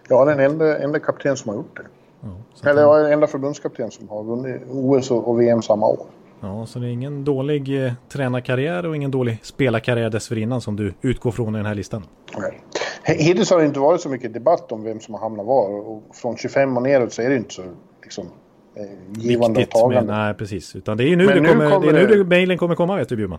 [0.09, 1.87] Ja, den enda, enda kapten som har gjort det.
[2.21, 3.03] Ja, Eller han...
[3.03, 6.07] den enda förbundskapten som har vunnit OS och VM samma år.
[6.41, 10.95] Ja, så det är ingen dålig eh, tränarkarriär och ingen dålig spelarkarriär dessförinnan som du
[11.03, 12.03] utgår från i den här listan.
[12.39, 12.63] Nej.
[13.03, 16.03] Hittills har det inte varit så mycket debatt om vem som har hamnat var och
[16.13, 17.63] från 25 och neråt så är det inte så
[18.03, 18.27] liksom,
[18.75, 20.13] eh, givande och tagande.
[20.13, 20.77] nej, precis.
[20.77, 22.25] Utan det är ju nu, det, nu kommer, kommer det är nu det...
[22.25, 23.39] mejlen kommer komma, vet du Bjurman.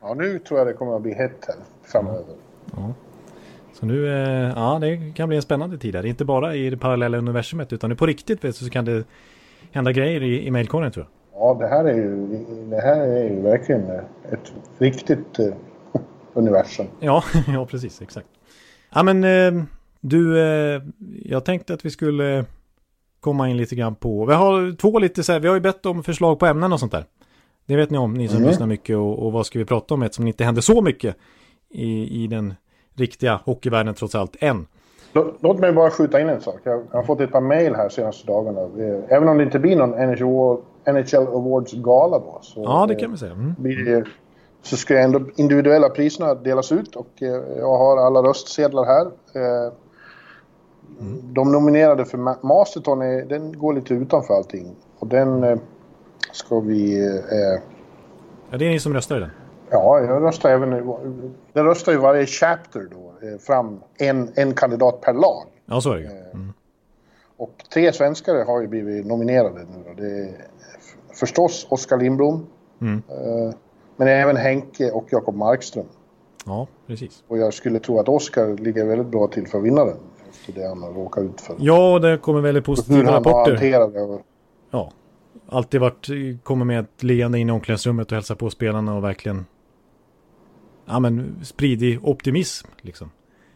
[0.00, 2.34] Ja, nu tror jag det kommer att bli hett här framöver.
[2.76, 2.94] Ja.
[3.80, 6.06] Så nu, eh, ja, det kan bli en spännande tid här.
[6.06, 9.04] Inte bara i det parallella universumet, utan nu på riktigt vet så kan det
[9.72, 11.40] hända grejer i, i mejlkorgen tror jag.
[11.40, 12.26] Ja, det här är ju,
[12.70, 13.90] det här är ju verkligen
[14.32, 15.54] ett riktigt uh,
[16.32, 16.86] universum.
[17.00, 18.26] Ja, ja, precis, exakt.
[18.94, 19.62] Ja, men uh,
[20.00, 20.82] du, uh,
[21.24, 22.44] jag tänkte att vi skulle
[23.20, 24.24] komma in lite grann på.
[24.24, 26.80] Vi har två lite så här, vi har ju bett om förslag på ämnen och
[26.80, 27.04] sånt där.
[27.66, 28.48] Det vet ni om, ni som mm.
[28.48, 31.16] lyssnar mycket och, och, vad ska vi prata om eftersom det inte händer så mycket
[31.70, 32.54] i, i den
[32.98, 34.66] riktiga hockeyvärlden trots allt än.
[35.40, 36.60] Låt mig bara skjuta in en sak.
[36.62, 38.60] Jag har fått ett par mail här senaste dagarna.
[39.08, 42.38] Även om det inte blir någon NHL, Awards gala då.
[42.42, 43.32] Så ja, det kan vi säga.
[43.32, 43.54] Mm.
[43.58, 44.08] Blir,
[44.62, 49.06] så ska ändå individuella priserna delas ut och eh, jag har alla röstsedlar här.
[49.06, 49.72] Eh,
[51.00, 51.34] Mm.
[51.34, 54.76] De nominerade för Masterton, är, den går lite utanför allting.
[54.98, 55.58] Och den eh,
[56.32, 57.08] ska vi...
[57.14, 57.62] Eh,
[58.50, 59.30] ja, det är ni som röstar i den?
[59.70, 60.70] Ja, jag röstar även...
[61.52, 65.46] Den röstar ju varje chapter då, eh, fram en, en kandidat per lag.
[65.66, 66.52] Ja, så är det eh, mm.
[67.36, 70.02] Och tre svenskar har ju blivit nominerade nu då.
[70.02, 70.46] Det är
[71.14, 72.46] förstås Oskar Lindblom.
[72.80, 73.02] Mm.
[73.08, 73.54] Eh,
[73.96, 75.86] men även Henke och Jakob Markström.
[76.46, 77.24] Ja, precis.
[77.28, 79.96] Och jag skulle tro att Oskar ligger väldigt bra till för att vinna den
[80.30, 81.56] efter det han har råkat ut för.
[81.58, 83.56] Ja, det kommer väldigt positiva rapporter.
[83.56, 84.22] Hur han det.
[84.70, 84.90] Ja,
[85.48, 86.08] alltid varit,
[86.42, 89.46] kommer med ett leende in i omklädningsrummet och hälsar på spelarna och verkligen
[90.88, 92.68] ja, men, spridig optimism.
[92.80, 93.10] Liksom.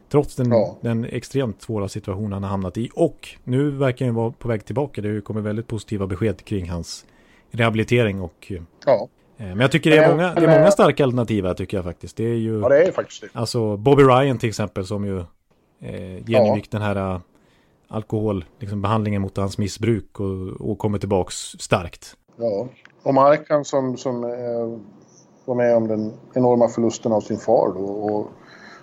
[0.08, 0.76] Trots den, ja.
[0.80, 2.90] den extremt svåra situationen han har hamnat i.
[2.94, 5.00] Och nu verkar han vara på väg tillbaka.
[5.00, 7.06] Det kommer väldigt positiva besked kring hans
[7.50, 8.20] rehabilitering.
[8.20, 8.52] Och,
[8.86, 9.08] ja.
[9.36, 11.84] Eh, men jag tycker det är, många, det är många starka alternativ här tycker jag
[11.84, 12.16] faktiskt.
[12.16, 12.60] Det är ju...
[12.60, 13.28] Ja, det är faktiskt det.
[13.32, 15.18] Alltså Bobby Ryan till exempel som ju
[15.80, 16.78] eh, genomgick ja.
[16.78, 17.20] den här
[17.88, 22.16] alkohol, liksom behandlingen mot hans missbruk och, och kommer tillbaks starkt.
[22.36, 22.68] Ja,
[23.02, 24.78] och Markan som, som eh,
[25.54, 28.30] var med om den enorma förlusten av sin far då, och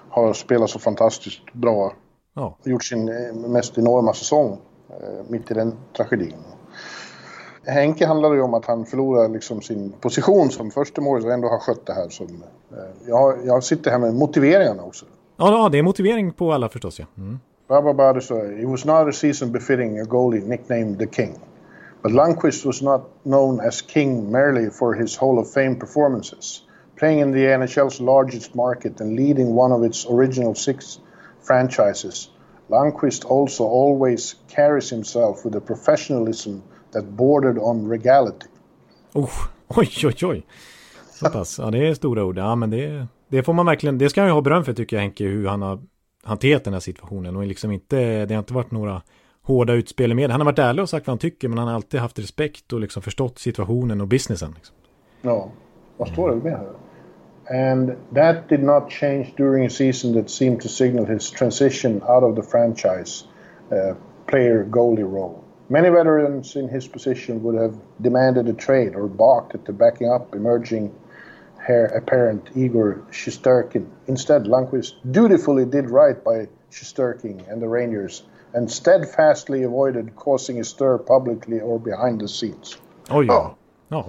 [0.10, 1.94] har spelat så fantastiskt bra.
[2.36, 2.58] Ja.
[2.64, 4.58] Gjort sin eh, mest enorma säsong
[4.90, 6.34] eh, mitt i den tragedin.
[7.66, 11.48] Henke handlade ju om att han förlorade liksom sin position som första målis och ändå
[11.48, 12.28] har skött det här som...
[12.72, 15.06] Eh, jag, jag sitter här med motiveringarna också.
[15.38, 17.06] Ja, det är motivering på alla förstås ja.
[17.18, 17.40] Mm.
[17.68, 21.36] Baba Bada sa, it was not a season befitting a goalie nicknamed the king.
[22.02, 26.64] But Lundqvist was not known as king merely for his Hall of Fame performances.
[26.96, 31.00] Playing in the NHL's largest market and leading one of its original six
[31.42, 32.30] franchises,
[32.70, 38.48] Lundqvist also always carries himself with a professionalism that bordered on regality.
[39.16, 40.44] Oh, oj, oj, oj.
[41.12, 41.60] Så pass.
[41.60, 42.38] Ja, det är stora ord.
[42.38, 44.96] Ja, men det, det får man verkligen, det ska han ju ha beröm för tycker
[44.96, 45.80] jag Henke, hur han har
[46.24, 49.02] hanterat den här situationen och liksom inte, det har inte varit några
[49.44, 50.32] hårda utspel med.
[50.32, 52.74] Han har varit ärlig och sagt vad han tycker, men han har alltid haft respekt
[52.74, 54.52] och liksom förstått situationen och businessen.
[54.56, 54.76] Liksom.
[55.22, 55.52] Ja,
[55.98, 56.70] vad står det med här?
[57.52, 62.24] And that did not change during a season that seemed to signal his transition out
[62.24, 63.26] of the franchise
[63.72, 65.44] uh, player goalie role.
[65.68, 70.10] Many veterans in his position would have demanded a trade or balked at the backing
[70.10, 70.92] up emerging
[71.68, 73.86] heir apparent Igor Shesterkin.
[74.08, 80.64] Instead, Lundqvist dutifully did right by Shesterkin and the Rangers and steadfastly avoided causing a
[80.64, 82.78] stir publicly or behind the scenes.
[83.10, 83.56] Oj, ja.
[83.88, 84.06] Ja,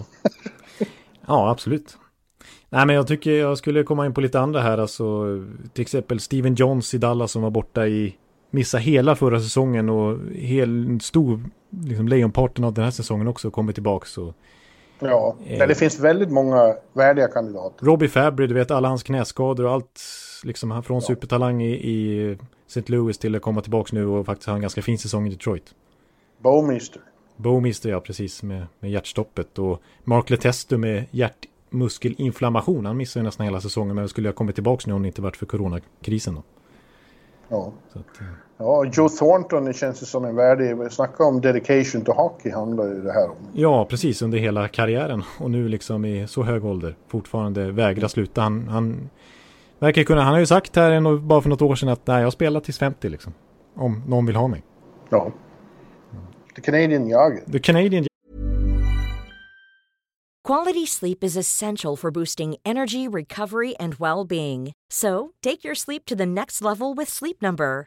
[1.27, 1.97] ja absolut.
[2.69, 4.79] Nej, men jag tycker jag skulle komma in på lite andra här.
[4.79, 5.25] Alltså,
[5.73, 8.17] till exempel Steven Johns i Dallas som var borta i
[8.51, 13.73] missa hela förra säsongen och hel, stor liksom, lejonparten av den här säsongen också kommer
[13.73, 14.19] tillbaks.
[14.19, 14.35] Och,
[14.99, 17.87] ja, eh, det finns väldigt många värdiga kandidater.
[17.87, 20.01] Robbie Fabry, du vet alla hans knäskador och allt
[20.45, 21.01] liksom från ja.
[21.01, 22.39] supertalang i, i
[22.71, 22.93] St.
[22.93, 25.75] Louis till att komma tillbaka nu och faktiskt ha en ganska fin säsong i Detroit.
[26.39, 27.03] Bowmister.
[27.37, 29.59] Bowmister, ja precis, med, med hjärtstoppet.
[29.59, 32.87] Och Mark Letestu med hjärtmuskelinflammation.
[32.87, 35.23] Han missade ju nästan hela säsongen, men skulle ha kommit tillbaka nu om det inte
[35.23, 36.43] varit för coronakrisen då.
[37.49, 37.73] Ja.
[37.93, 38.27] Att, eh.
[38.57, 40.93] ja, Joe Thornton det känns ju som en värdig...
[40.93, 43.37] Snacka om dedication to hockey handlar ju det här om.
[43.53, 45.23] Ja, precis under hela karriären.
[45.41, 48.41] Och nu liksom i så hög ålder fortfarande vägrar sluta.
[48.41, 49.11] Han, han
[49.81, 50.23] verkar kunna...
[50.23, 52.79] Han har ju sagt här bara för något år sedan att nej, jag spelar tills
[52.79, 53.35] 50 liksom.
[53.75, 54.63] Om någon vill ha mig.
[55.11, 55.33] Ja.
[56.55, 57.53] The Canadian Jagger.
[57.53, 58.07] The Canadian
[60.49, 64.73] Quality sleep is essential for boosting energy, recovery, and well-being.
[64.93, 67.87] So, take your sleep to the next level with Sleep Number.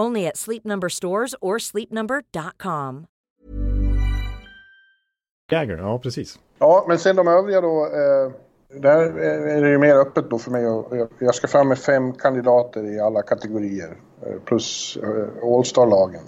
[0.00, 3.06] Only at Sleep Number stores or sleepnumber.com.
[5.50, 6.38] Jäger, ja precis.
[6.58, 7.84] Ja, men sen de övriga då.
[7.84, 8.32] Eh,
[8.80, 10.66] där är det ju mer öppet då för mig.
[10.66, 13.96] Och jag ska fram med fem kandidater i alla kategorier.
[14.26, 16.22] Eh, plus eh, All-star-lagen.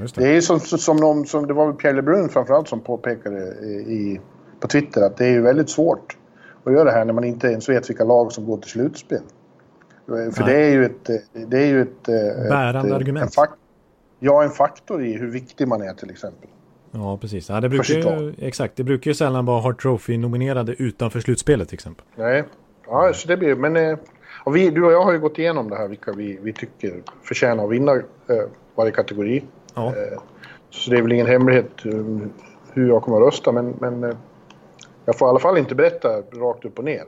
[0.00, 0.24] Ja, det.
[0.24, 0.36] det.
[0.36, 4.20] är som, som, någon, som det var väl Pierre Lebrun framförallt som påpekade i,
[4.60, 6.16] på Twitter att det är väldigt svårt
[6.64, 9.22] att göra det här när man inte ens vet vilka lag som går till slutspel.
[10.06, 11.10] För det är ju ett...
[11.32, 12.02] Det är ju ett...
[12.48, 13.38] Bärande ett, argument.
[13.38, 13.46] En
[14.18, 16.48] ja, en faktor i hur viktig man är till exempel.
[16.90, 17.48] Ja, precis.
[17.48, 21.74] Ja, det brukar ju, exakt, det brukar ju sällan vara Hart Trophy-nominerade utanför slutspelet till
[21.74, 22.04] exempel.
[22.16, 22.44] Nej,
[22.86, 23.54] ja, så det blir...
[23.54, 23.98] Men eh,
[24.44, 27.02] och vi, du och jag har ju gått igenom det här, vilka vi, vi tycker
[27.22, 28.02] förtjänar att vinna eh,
[28.74, 29.44] varje kategori.
[29.74, 29.86] Ja.
[29.86, 30.18] Eh,
[30.70, 31.70] så det är väl ingen hemlighet
[32.72, 34.16] hur jag kommer att rösta, men, men
[35.04, 37.04] jag får i alla fall inte berätta rakt upp och ner.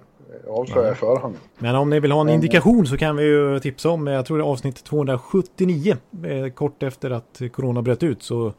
[0.48, 1.36] Avslöjar i förhand.
[1.58, 4.38] Men om ni vill ha en indikation så kan vi ju tipsa om, jag tror
[4.38, 8.52] det är avsnitt 279, eh, kort efter att Corona bröt ut så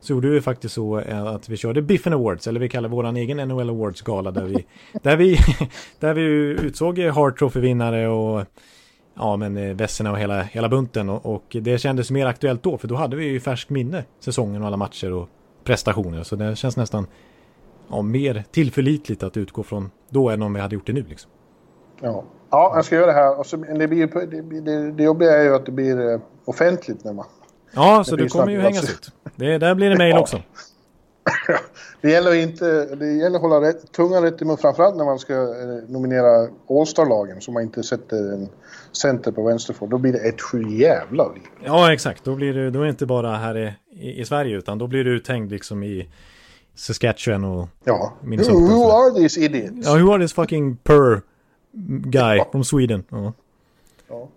[0.00, 3.16] så gjorde vi faktiskt så eh, att vi körde Biffen Awards, eller vi kallar våran
[3.16, 4.66] egen NHL Awards-gala där vi,
[5.02, 5.38] där vi,
[6.00, 6.22] där vi
[6.62, 8.44] utsåg Hart Trophy-vinnare och
[9.14, 12.78] ja, men eh, vässorna och hela, hela bunten och, och, det kändes mer aktuellt då,
[12.78, 15.28] för då hade vi ju färskt minne säsongen och alla matcher och
[15.64, 17.06] prestationer, så det känns nästan
[17.90, 21.04] ja, mer tillförlitligt att utgå från då än om vi hade gjort det nu.
[21.08, 21.30] Liksom.
[22.00, 22.24] Ja.
[22.50, 23.38] ja, jag ska göra det här.
[23.38, 27.04] Och så, det, blir, det, det, det jobbiga är ju att det blir eh, offentligt
[27.04, 27.26] när man...
[27.72, 29.12] Ja, så du kommer ju hängas ut.
[29.36, 30.20] Det, där blir det mejl ja.
[30.20, 30.42] också.
[32.00, 35.18] det, gäller inte, det gäller att hålla rätt, tungan rätt i mun, framförallt när man
[35.18, 38.48] ska eh, nominera All-Star-lagen så man inte sätter en
[38.92, 39.90] center på vänsterfot.
[39.90, 41.42] Då blir det ett sju jävla liv.
[41.64, 42.24] Ja, exakt.
[42.24, 44.86] Då blir det, då är det inte bara här i, i, i Sverige utan då
[44.86, 46.08] blir du uthängd liksom i
[46.74, 48.12] Saskatchewan och Ja.
[48.20, 48.58] Minnesota.
[48.58, 49.86] Who, who are these idiots?
[49.86, 51.22] Ja, who are this fucking per
[52.10, 53.04] guy from Sweden?
[53.10, 53.32] Ja.
[54.08, 54.28] Ja.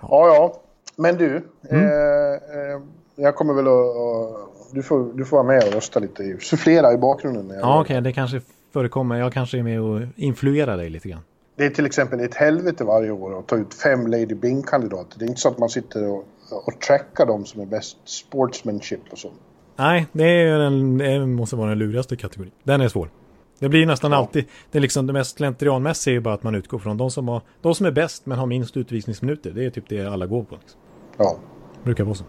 [0.00, 0.60] ja, ja.
[0.96, 1.36] Men du,
[1.70, 2.80] eh, eh,
[3.16, 4.46] jag kommer väl att...
[4.72, 6.36] Du får, du får vara med och rösta lite.
[6.40, 7.58] Sufflera i bakgrunden.
[7.60, 8.40] Ja, okej, det kanske
[8.72, 9.16] förekommer.
[9.16, 11.20] Jag kanske är med och influerar dig lite grann.
[11.56, 15.18] Det är till exempel ett helvete varje år att ta ut fem Lady Bing-kandidater.
[15.18, 19.00] Det är inte så att man sitter och, och trackar dem som är bäst sportsmanship
[19.10, 19.30] och så.
[19.76, 22.52] Nej, det, är den, det måste vara den lurigaste kategorin.
[22.62, 23.10] Den är svår.
[23.58, 26.54] Det blir nästan alltid, det är liksom det mest slentrianmässiga är ju bara att man
[26.54, 29.50] utgår från de som, har, de som är bäst men har minst utvisningsminuter.
[29.50, 30.54] Det är typ det alla går på.
[30.54, 30.80] Liksom.
[31.16, 31.36] Ja.
[31.82, 32.24] Brukar vara så.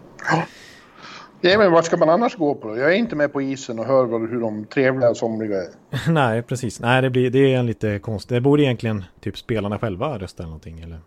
[1.40, 2.76] ja, men vad ska man annars gå på då?
[2.76, 5.68] Jag är inte med på isen och hör hur de trevliga somliga är.
[6.12, 6.80] Nej, precis.
[6.80, 8.28] Nej, det, blir, det är en lite konstigt.
[8.28, 10.80] Det borde egentligen typ spelarna själva rösta eller någonting.
[10.80, 11.00] Eller?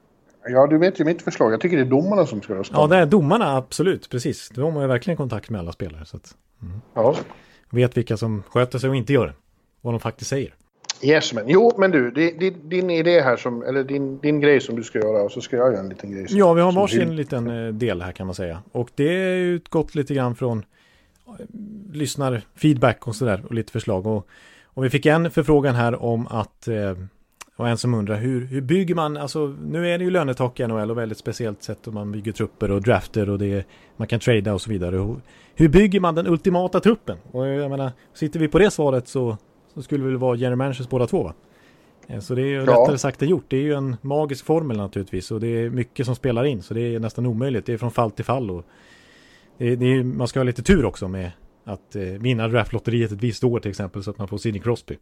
[0.46, 1.54] Ja, du vet ju mitt förslag.
[1.54, 2.76] Jag tycker det är domarna som ska rösta.
[2.78, 4.10] Ja, det är domarna, absolut.
[4.10, 4.50] Precis.
[4.50, 6.06] De har ju verkligen kontakt med alla spelare.
[6.06, 6.36] Så att
[6.96, 7.16] Ja.
[7.70, 9.34] vet vilka som sköter sig och inte gör det.
[9.82, 10.54] Vad de faktiskt säger.
[11.04, 11.44] Yes, men.
[11.48, 12.12] Jo, men du.
[12.12, 13.64] Det, din idé här som...
[13.64, 16.12] Eller din, din grej som du ska göra och så ska jag göra en liten
[16.12, 16.28] grej.
[16.28, 18.60] Som, Ja, vi har varsin hyll- liten eh, del här kan man säga.
[18.72, 20.58] Och det är utgått lite grann från
[21.28, 21.34] eh,
[21.92, 24.08] lyssnar feedback och sådär och lite förslag.
[24.08, 24.28] Och,
[24.66, 26.94] och vi fick en förfrågan här om att eh,
[27.62, 30.68] och en som undrar hur, hur bygger man, alltså nu är det ju lönetak i
[30.68, 33.66] NHL och väldigt speciellt sätt och man bygger trupper och drafter och det är,
[33.98, 35.00] man kan trada och så vidare.
[35.00, 35.18] Och
[35.56, 37.18] hur bygger man den ultimata truppen?
[37.32, 39.38] Och jag menar, sitter vi på det svaret så,
[39.74, 41.34] så skulle vi väl vara general managers båda två va?
[42.08, 42.60] Eh, Så det är ju Ja.
[42.66, 43.46] lättare sagt än gjort.
[43.48, 46.74] Det är ju en magisk formel naturligtvis och det är mycket som spelar in så
[46.74, 47.66] det är nästan omöjligt.
[47.66, 48.66] Det är från fall till fall och
[49.58, 51.32] det är, det är, man ska ha lite tur också med
[51.64, 54.98] att eh, vinna draftlotteriet ett visst år till exempel så att man får Sidney Crosby.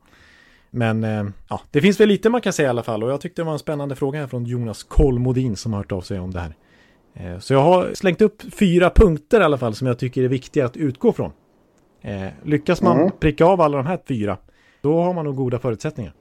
[0.71, 3.21] Men eh, ja, det finns väl lite man kan säga i alla fall och jag
[3.21, 6.19] tyckte det var en spännande fråga här från Jonas Kolmodin som har hört av sig
[6.19, 6.55] om det här.
[7.13, 10.27] Eh, så jag har slängt upp fyra punkter i alla fall som jag tycker är
[10.27, 11.31] viktiga att utgå från.
[12.01, 13.11] Eh, lyckas man Mm.
[13.19, 14.37] pricka av alla de här fyra,
[14.81, 16.13] då har man nog goda förutsättningar.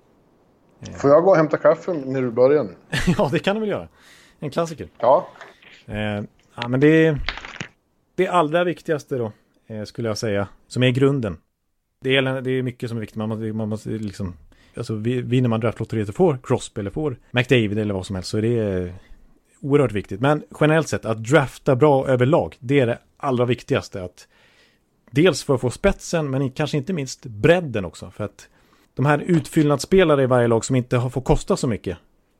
[0.96, 2.74] Får jag gå och hämta kaffe när du börjar nu?
[3.18, 3.88] ja, det kan du väl göra.
[4.38, 4.88] En klassiker.
[4.98, 5.28] Ja.
[6.62, 7.18] Ja, men det,
[8.14, 9.32] det allra viktigaste då,
[9.86, 11.36] skulle jag säga, som är grunden.
[12.00, 13.16] Det är, det är mycket som är viktigt.
[13.16, 14.34] Man måste, man måste liksom,
[14.76, 18.30] alltså vi- vinner man draftlotteriet och får Crosby eller får McDavid eller vad som helst
[18.30, 18.92] så är det
[19.60, 20.20] oerhört viktigt.
[20.20, 24.02] Men generellt sett, att drafta bra överlag, det är det allra viktigaste.
[24.02, 24.28] Att
[25.10, 28.10] dels för att få spetsen, men kanske inte minst bredden också.
[28.10, 28.48] För att
[28.94, 31.98] de här utfyllnadsspelare i varje lag som inte har fått kosta så mycket.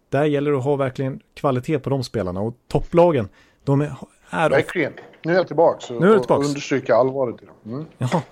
[0.08, 2.40] Där gäller det att ha verkligen kvalitet på de spelarna.
[2.40, 3.28] Och topplagen,
[3.64, 3.92] de är,
[4.30, 4.92] är Verkligen.
[5.24, 5.94] Nu är jag tillbaka.
[5.94, 6.30] Nu är du tillbaks.
[6.30, 7.74] Och understryker allvaret i dem.
[7.74, 7.86] Mm.
[7.98, 8.22] Ja,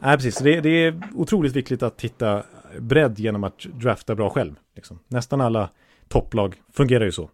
[0.00, 0.38] Nej, precis.
[0.38, 2.42] Det, det är otroligt viktigt att hitta
[2.80, 4.54] bredd genom att drafta bra själv.
[4.76, 4.98] Liksom.
[5.08, 5.70] Nästan alla
[6.08, 7.30] topplag fungerar ju så.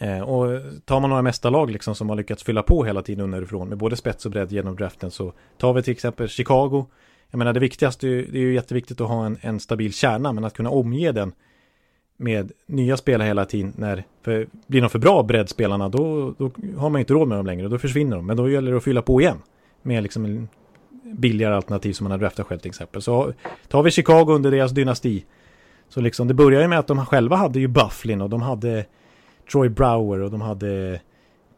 [0.00, 3.68] Eh, och tar man några mästarlag liksom som har lyckats fylla på hela tiden underifrån
[3.68, 6.86] med både spets och bredd genom draften så tar vi till exempel Chicago.
[7.30, 9.92] Jag menar det viktigaste, är ju- det är ju jätteviktigt att ha en, en stabil
[9.92, 11.32] kärna men att kunna omge den
[12.16, 13.72] med nya spelare hela tiden.
[13.76, 17.46] När, för blir de för bra breddspelarna då, då har man inte råd med dem
[17.46, 18.26] längre, då försvinner de.
[18.26, 19.38] Men då gäller det att fylla på igen
[19.82, 20.48] med liksom en
[21.12, 23.02] billigare alternativ som man har draftat själv till exempel.
[23.02, 23.32] Så
[23.68, 25.24] tar vi Chicago under deras dynasti.
[25.88, 28.84] Så liksom det börjar ju med att de själva hade ju Bufflin och de hade
[29.52, 31.00] Troy Brower och de hade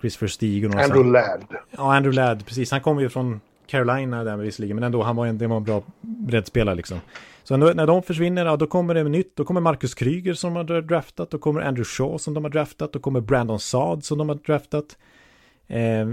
[0.00, 1.44] Christopher Stig och några Andrew Ladd.
[1.70, 2.70] Ja, Andrew Ladd, precis.
[2.70, 5.64] Han kom ju från Carolina där visserligen, men ändå, han var en, det var en
[5.64, 7.00] bra breddspelare liksom.
[7.44, 9.36] Så när, när de försvinner, ja, då kommer det nytt.
[9.36, 12.50] Då kommer Marcus Kryger som de har draftat, då kommer Andrew Shaw som de har
[12.50, 14.96] draftat, då kommer Brandon Saad som de har draftat.
[15.66, 16.06] Eh,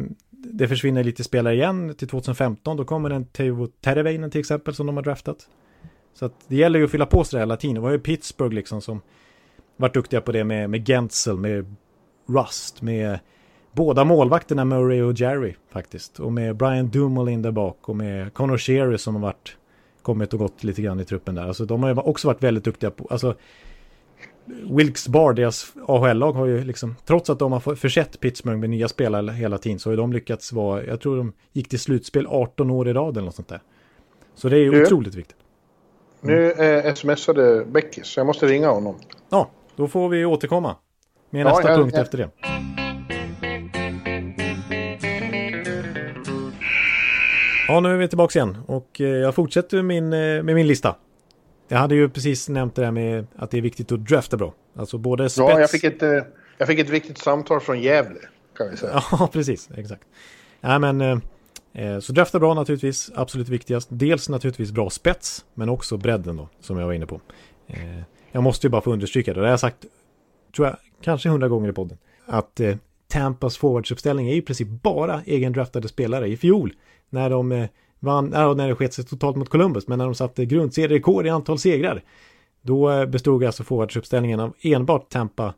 [0.44, 4.88] det försvinner lite spelare igen till 2015, då kommer en Teuvo Terveinen till exempel som
[4.88, 5.48] de har draftat.
[6.14, 7.76] Så att det gäller ju att fylla på sig hela tiden.
[7.76, 9.02] Det var ju Pittsburgh liksom som
[9.78, 11.76] varit duktiga på det med, med Gensel, med
[12.28, 13.20] Rust, med
[13.72, 16.20] båda målvakterna Murray och Jerry faktiskt.
[16.20, 19.58] Och med Brian Dumoulin där bak och med Connor Sherry som har varit
[20.02, 21.48] kommit och gått lite grann i truppen där.
[21.48, 23.36] Alltså de har ju också varit väldigt duktiga på, alltså
[24.70, 28.88] Wilkes Bar, deras AHL-lag har ju liksom, trots att de har försett Pittsburgh med nya
[28.88, 32.70] spelare hela tiden så har de lyckats vara, jag tror de gick till slutspel 18
[32.72, 33.62] år i rad eller något sånt där.
[34.36, 34.84] Så det är ju Du?
[34.84, 35.36] otroligt viktigt.
[36.22, 38.96] Nu eh, smsade Beckis, så jag måste ringa honom.
[39.30, 40.76] Ja, då får vi återkomma
[41.30, 42.30] med Ja, nästa jag- punkt jag- efter det.
[47.68, 50.96] Ja, nu är vi tillbaka igen och eh, jag fortsätter min, eh, med min lista.
[51.72, 54.54] Jag hade ju precis nämnt det där med att det är viktigt att drafta bra.
[54.76, 55.50] Alltså både spets...
[55.50, 56.24] Ja, jag fick, ett, eh,
[56.58, 58.20] jag fick ett viktigt samtal från Gävle,
[58.58, 59.04] kan vi säga.
[59.12, 59.70] Ja, precis.
[59.76, 60.04] Exakt.
[60.62, 61.18] Ja, men eh,
[61.74, 63.90] Eh, så drafta bra naturligtvis, absolut viktigast.
[63.92, 67.22] Dels naturligtvis bra spets, men också bredden då, som jag var inne på.
[67.68, 68.00] Eh,
[68.32, 69.86] jag måste ju bara få understryka det, det har jag sagt,
[70.56, 72.76] tror jag, kanske hundra gånger i podden, att eh,
[73.08, 76.28] Tampas forwardsuppställning är i princip bara egendraftade spelare.
[76.28, 76.74] I fjol,
[77.10, 77.68] när de
[78.00, 81.30] vann, äh, när det sket sig totalt mot Columbus, men när de satte grundserierekord i
[81.30, 82.04] antal segrar,
[82.62, 85.54] då eh, bestod alltså forwardsuppställningen av enbart Tampa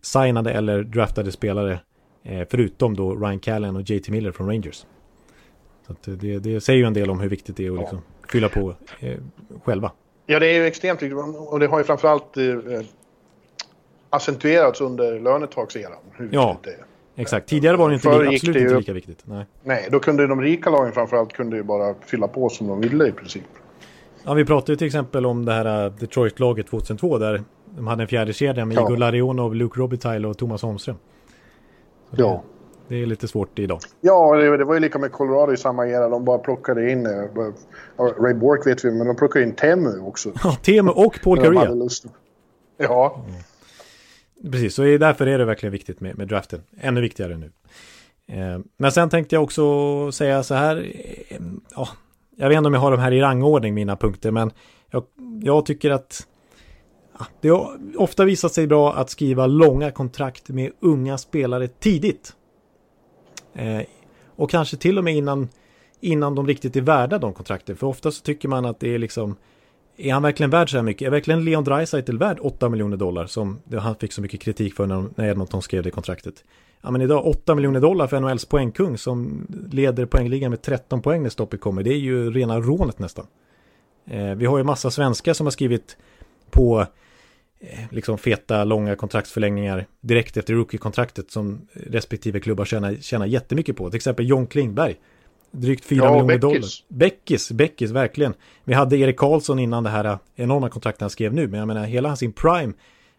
[0.00, 1.80] signade eller draftade spelare,
[2.22, 4.86] eh, förutom då Ryan Callen och JT Miller från Rangers.
[5.86, 8.48] Så det, det, säger ju en del om hur viktigt det är att liksom fylla
[8.48, 9.18] på eh,
[9.64, 9.92] själva.
[10.26, 12.44] Ja, det är ju extremt viktigt och det har ju framförallt eh,
[14.10, 15.98] accentuerats under lönetagseran.
[16.12, 16.85] Hur ja, det är.
[17.16, 17.48] Exakt.
[17.48, 19.22] Tidigare var det inte lika, absolut det inte lika viktigt.
[19.24, 19.46] Nej.
[19.64, 23.08] Nej, då kunde de rika lagen framförallt kunde ju bara fylla på som de ville
[23.08, 23.44] i princip.
[24.24, 27.42] Ja, vi pratade ju till exempel om det här äh, Detroit-laget 2002 där
[27.76, 28.86] de hade en fjärde kedja med ja.
[28.86, 30.96] Igor Larionov, Luke Robitaille och Thomas Holmström.
[32.10, 32.42] Så ja.
[32.88, 33.78] Det är lite svårt idag.
[34.00, 36.08] Ja, det, det, var ju lika med Colorado i samma era.
[36.08, 37.06] De bara plockade in...
[37.06, 37.52] Uh,
[37.98, 40.32] Ray Bork vet vi, men de plockade in Temu också.
[40.44, 41.88] Ja, Temu och Paul Kariya.
[42.76, 43.24] Ja.
[43.28, 43.40] Mm.
[44.42, 46.62] Precis, så därför är det verkligen viktigt med, med draften.
[46.80, 47.52] Ännu viktigare nu.
[48.26, 50.92] Eh, men sen tänkte jag också säga så här.
[51.28, 51.40] Eh,
[51.74, 51.88] ja,
[52.36, 54.50] jag vet inte om jag har de här i rangordning, mina punkter, men
[54.90, 55.04] jag,
[55.42, 56.26] jag tycker att
[57.18, 62.32] ja, det har ofta visat sig bra att skriva långa kontrakt med unga spelare tidigt.
[63.54, 63.82] Eh,
[64.36, 65.48] och kanske till och med innan,
[66.00, 67.76] innan de riktigt är värda de kontrakten.
[67.76, 69.36] För ofta så tycker man att det är liksom
[69.96, 71.06] är han verkligen värd så här mycket?
[71.06, 74.86] Är verkligen Leon Draisaitl värd 8 miljoner dollar som han fick så mycket kritik för
[74.86, 76.44] när, när Edmonton skrev det kontraktet?
[76.80, 81.22] Ja men idag 8 miljoner dollar för NHLs poängkung som leder poängligan med 13 poäng
[81.22, 81.82] när stoppet kommer.
[81.82, 83.26] Det är ju rena rånet nästan.
[84.06, 85.96] Eh, vi har ju massa svenskar som har skrivit
[86.50, 86.86] på
[87.60, 93.90] eh, liksom feta, långa kontraktsförlängningar direkt efter rookie-kontraktet som respektive klubbar tjänar, tjänar jättemycket på.
[93.90, 94.96] Till exempel John Klingberg
[95.50, 96.68] Drygt 4 ja, miljoner dollar.
[96.88, 98.34] Beckis, Beckis, verkligen.
[98.64, 101.48] Vi hade Erik Karlsson innan det här enorma kontraktet han skrev nu.
[101.48, 102.72] Men jag menar, hela sin prime,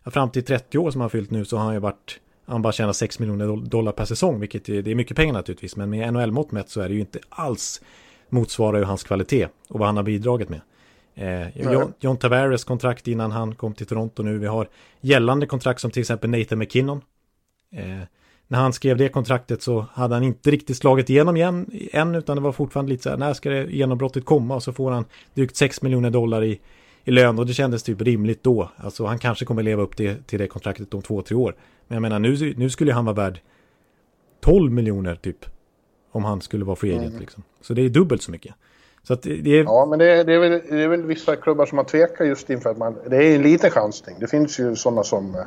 [0.05, 2.73] fram till 30 år som han fyllt nu, så har han ju varit, han bara
[2.73, 5.75] tjänar 6 miljoner dollar per säsong, vilket är, det är mycket pengar naturligtvis.
[5.75, 7.81] Men med NHL-mått mätt så är det ju inte alls
[8.29, 10.61] motsvarar ju hans kvalitet och vad han har bidragit med.
[11.15, 14.37] Eh, John, John Tavares kontrakt innan han kom till Toronto nu.
[14.37, 14.67] Vi har
[15.01, 17.01] gällande kontrakt som till exempel Nathan McKinnon.
[17.71, 18.01] Eh,
[18.47, 22.35] när han skrev det kontraktet så hade han inte riktigt slagit igenom igen än utan
[22.37, 25.05] det var fortfarande lite så här när ska det genombrottet komma och så får han
[25.33, 26.59] drygt 6 miljoner dollar i,
[27.03, 28.71] i lön och det kändes typ rimligt då.
[28.77, 31.55] Alltså han kanske kommer leva upp det, till det kontraktet om två, tre år.
[31.87, 33.39] Men jag menar nu, nu skulle han vara värd
[34.39, 35.45] 12 miljoner typ.
[36.11, 37.19] Om han skulle vara free agent mm.
[37.19, 37.43] liksom.
[37.61, 38.55] Så det är dubbelt så mycket.
[39.03, 39.63] Så att det är...
[39.63, 42.49] Ja, men det, det, är väl, det är väl vissa klubbar som har tvekat just
[42.49, 42.95] inför att man...
[43.09, 44.15] Det är en liten chansning.
[44.19, 45.41] Det finns ju sådana som eh,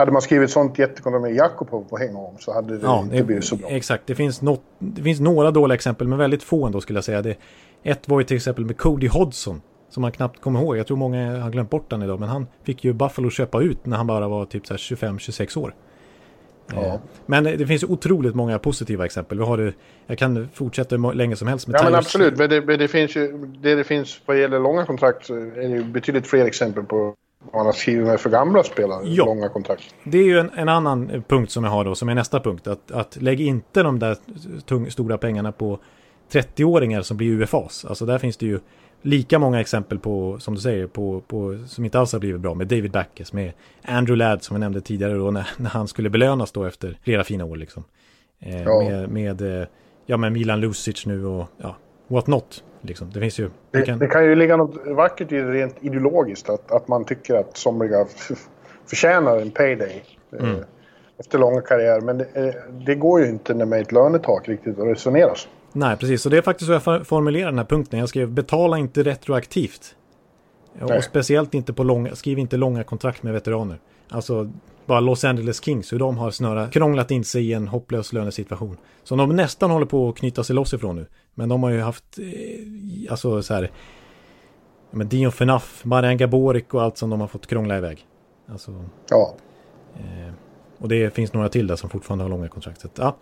[0.00, 3.24] hade man skrivit sånt jättekontrakt med Jakobov på en gång så hade det ja, inte
[3.24, 3.68] blivit så bra.
[3.68, 7.04] Exakt, det finns, något, det finns några dåliga exempel men väldigt få ändå skulle jag
[7.04, 7.22] säga.
[7.22, 7.36] Det,
[7.82, 10.76] ett var ju till exempel med Cody Hodgson som man knappt kommer ihåg.
[10.76, 13.86] Jag tror många har glömt bort den idag men han fick ju Buffalo köpa ut
[13.86, 15.74] när han bara var typ 25-26 år.
[16.74, 16.84] Ja.
[16.84, 19.38] Eh, men det finns otroligt många positiva exempel.
[19.38, 19.72] Vi har det,
[20.06, 23.16] jag kan fortsätta hur länge som helst med Ja men absolut, men det, det, finns
[23.16, 26.84] ju, det det finns vad gäller långa kontrakt så är det ju betydligt fler exempel
[26.84, 27.14] på
[27.52, 29.24] man har skrivit med för gamla spelare, ja.
[29.24, 29.94] långa kontrakt.
[30.04, 32.66] Det är ju en, en, annan punkt som jag har då, som är nästa punkt.
[32.66, 34.16] Att, att lägg inte de där
[34.66, 35.78] tung, stora pengarna på
[36.32, 37.84] 30-åringar som blir UFAs.
[37.84, 38.60] Alltså där finns det ju
[39.02, 42.54] lika många exempel på, som du säger, på, på, som inte alls har blivit bra.
[42.54, 46.10] Med David Backes, med Andrew Ladd som vi nämnde tidigare då, när, när han skulle
[46.10, 47.84] belönas då efter flera fina år liksom.
[48.40, 48.82] Eh, ja.
[48.82, 49.66] Med, med, eh,
[50.06, 51.76] ja, med Milan Lucic nu och ja,
[52.08, 52.64] what not.
[52.80, 53.10] Liksom.
[53.10, 53.98] Det, finns ju, det, kan...
[53.98, 56.48] det kan ju ligga något vackert i det rent ideologiskt.
[56.48, 58.06] Att, att man tycker att somliga
[58.86, 60.04] förtjänar en payday.
[60.32, 60.64] Eh, mm.
[61.18, 62.00] Efter långa karriärer.
[62.00, 62.54] Men det, eh,
[62.86, 65.48] det, går ju inte när med ett lönetak riktigt att resonera så.
[65.72, 66.24] Nej, precis.
[66.26, 67.98] Och det är faktiskt så jag formulerar den här punkten.
[67.98, 69.94] Jag skrev betala inte retroaktivt.
[70.72, 70.98] Nej.
[70.98, 73.78] Och speciellt inte på långa, skriv inte långa kontrakt med veteraner.
[74.08, 74.50] Alltså
[74.90, 78.76] bara Los Angeles Kings, hur de har snöra, krånglat in sig i en hopplös lönesituation.
[79.02, 81.06] Som de nästan håller på att knyta sig loss ifrån nu.
[81.34, 83.70] Men de har ju haft, eh, alltså så här,
[84.90, 88.06] men Dion Phaneuf, Marian Gaborik och allt som de har fått krångla iväg.
[88.48, 89.34] Alltså, ja.
[89.96, 90.34] Eh,
[90.78, 92.84] och det finns några till där som fortfarande har långa kontrakt.
[92.98, 93.16] Ja.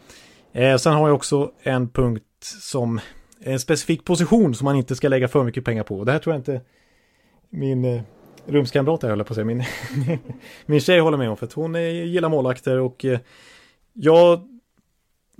[0.52, 2.24] Eh, sen har jag också en punkt
[2.60, 3.00] som
[3.40, 6.04] en specifik position som man inte ska lägga för mycket pengar på.
[6.04, 6.60] Det här tror jag inte
[7.50, 8.02] min eh,
[8.48, 9.64] rumskamrat jag höll på att säga, min,
[10.66, 13.18] min tjej håller med om för att hon gillar målakter och eh,
[13.92, 14.40] jag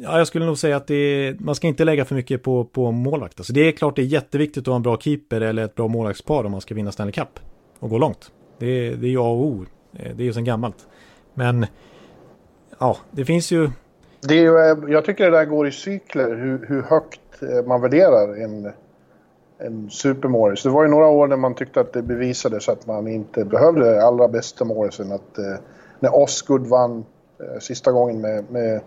[0.00, 2.64] Ja, jag skulle nog säga att det är, man ska inte lägga för mycket på,
[2.64, 3.40] på målvakt.
[3.40, 5.88] Alltså det är klart det är jätteviktigt att ha en bra keeper eller ett bra
[5.88, 7.40] målvaktspar om man ska vinna Stanley Cup
[7.78, 8.32] och gå långt.
[8.58, 9.64] Det, det är ju A och O.
[9.92, 10.86] Eh, det är ju sedan gammalt.
[11.34, 11.66] Men
[12.78, 13.70] ja, det finns ju...
[14.20, 17.20] Det är eh, jag tycker det där går i cykler hur, hur högt
[17.66, 18.72] man värderar en,
[19.58, 20.62] en supermålis.
[20.62, 23.94] Det var ju några år när man tyckte att det bevisades att man inte behövde
[23.94, 25.12] det allra bästa målisen.
[25.12, 25.44] Att, eh,
[26.00, 27.04] när Osgood vann
[27.40, 28.80] eh, sista gången med, med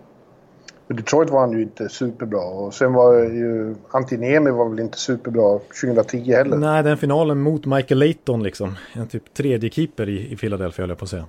[0.86, 5.58] Detroit var han ju inte superbra och sen var ju Antiniemi var väl inte superbra
[5.58, 6.56] 2010 heller.
[6.56, 8.76] Nej, den finalen mot Michael Layton liksom.
[8.92, 11.26] En typ tredje keeper i, i Philadelphia höll jag på att säga.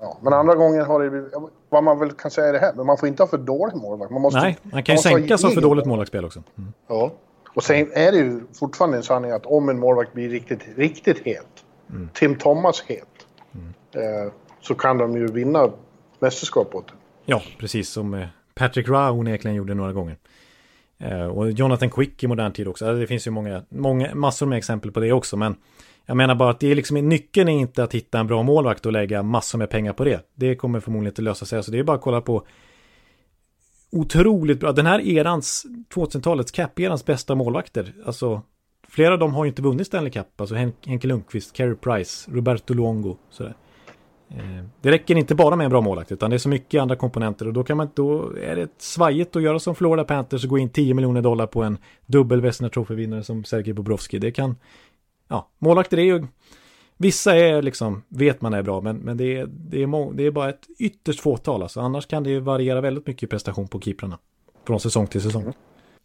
[0.00, 1.30] Ja, men andra gånger har det
[1.68, 3.76] vad man väl kan säga är det här, men man får inte ha för dålig
[3.76, 4.10] målvakt.
[4.10, 6.42] Man måste, Nej, man kan ju sänkas av för dåligt målvaktsspel också.
[6.58, 6.72] Mm.
[6.88, 7.12] Ja,
[7.54, 11.18] och sen är det ju fortfarande en sanning att om en målvakt blir riktigt, riktigt
[11.24, 12.08] het, mm.
[12.14, 13.74] Tim Thomas het, mm.
[13.92, 15.70] eh, så kan de ju vinna
[16.18, 16.94] mästerskap åt det.
[17.24, 20.16] Ja, precis som eh, Patrick Rowe onekligen gjorde några gånger.
[20.98, 22.86] Eh, och Jonathan Quick i modern tid också.
[22.86, 25.36] Alltså, det finns ju många, många, massor med exempel på det också.
[25.36, 25.56] Men
[26.06, 28.86] jag menar bara att det är liksom, nyckeln är inte att hitta en bra målvakt
[28.86, 30.20] och lägga massor med pengar på det.
[30.34, 31.62] Det kommer förmodligen inte lösa sig.
[31.62, 32.46] Så det är bara att kolla på
[33.92, 34.72] otroligt bra.
[34.72, 37.94] Den här erans, 2000-talets cap-erans bästa målvakter.
[38.06, 38.42] Alltså,
[38.88, 40.40] flera av dem har ju inte vunnit Stanley Cup.
[40.40, 43.16] Alltså Henke Lundqvist, Carey Price, Roberto Luongo.
[43.30, 43.54] Sådär.
[44.30, 46.96] Eh, det räcker inte bara med en bra målvakt utan det är så mycket andra
[46.96, 50.50] komponenter och då kan man då är det svajigt att göra som Florida Panthers och
[50.50, 54.18] gå in 10 miljoner dollar på en dubbel Vesna Trophy-vinnare som Sergej Bobrovski.
[54.18, 54.56] Det kan,
[55.28, 56.26] ja, målvakter är ju,
[56.98, 60.26] vissa är liksom, vet man är bra men, men det, är, det, är må, det
[60.26, 61.80] är bara ett ytterst fåtal alltså.
[61.80, 64.18] Annars kan det ju variera väldigt mycket i prestation på keeprarna.
[64.66, 65.42] Från säsong till säsong.
[65.42, 65.54] Mm.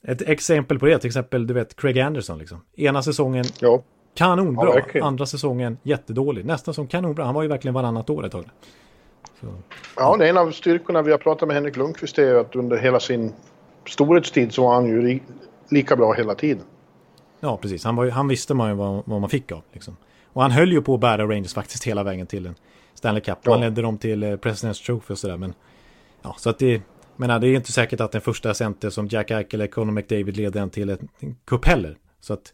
[0.08, 2.62] Ett exempel på det, till exempel du vet Craig Anderson liksom.
[2.76, 3.84] Ena säsongen ja.
[4.16, 4.82] Kanonbra.
[4.94, 6.46] Ja, Andra säsongen jättedålig.
[6.46, 7.26] Nästa säsong kanonbra.
[7.26, 8.46] Han var ju verkligen varannat år ett tag.
[9.42, 9.48] Så.
[9.96, 12.78] Ja, det är en av styrkorna vi har pratat med Henrik Lundqvist är att under
[12.78, 13.34] hela sin
[13.88, 15.20] storhetstid så var han ju
[15.70, 16.64] lika bra hela tiden.
[17.40, 17.84] Ja, precis.
[17.84, 19.62] Han, var ju, han visste man ju vad, vad man fick av.
[19.72, 19.98] Liksom.
[20.34, 22.56] Och han höll ju på att bära Rangers faktiskt hela vägen till en
[22.94, 23.38] Stanley Cup.
[23.44, 23.52] Ja.
[23.52, 25.38] Han ledde dem till eh, President's Trophy och sådär.
[25.38, 25.54] Men
[26.22, 26.82] ja, så att det,
[27.16, 30.38] menar, det är inte säkert att den första center som Jack Eichel eller Conor McDavid
[30.38, 31.98] leder en till en cup heller.
[32.20, 32.54] Så att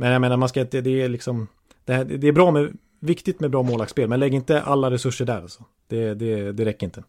[0.00, 1.48] men jag menar, man ska inte, det är liksom,
[1.84, 5.24] det, här, det är bra med, viktigt med bra målvaktsspel, men lägg inte alla resurser
[5.24, 5.64] där alltså.
[5.88, 7.02] Det, det, det räcker inte.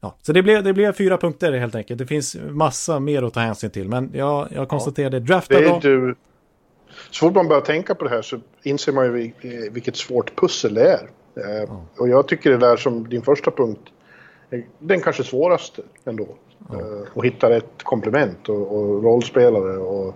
[0.00, 1.98] Ja, så det blev, det blev fyra punkter helt enkelt.
[1.98, 5.20] Det finns massa mer att ta hänsyn till, men jag, jag konstaterade, ja.
[5.20, 5.78] drafta bra.
[5.82, 6.14] Du,
[7.10, 9.32] så fort man börjar tänka på det här så inser man ju
[9.70, 11.08] vilket svårt pussel det är.
[11.36, 11.84] Eh, ja.
[11.98, 13.80] Och jag tycker det där som din första punkt,
[14.78, 16.28] den kanske svåraste ändå.
[16.70, 16.80] Ja.
[16.80, 20.14] Eh, att hitta rätt komplement och, och rollspelare och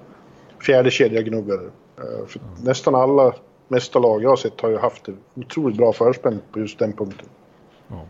[0.61, 1.71] fjärde kedja gnuggare.
[1.99, 2.65] Eh, för mm.
[2.65, 3.35] Nästan alla
[3.69, 7.29] mästarlag jag har sett har ju haft otroligt bra förspänn på just den punkten.
[7.91, 8.05] Mm.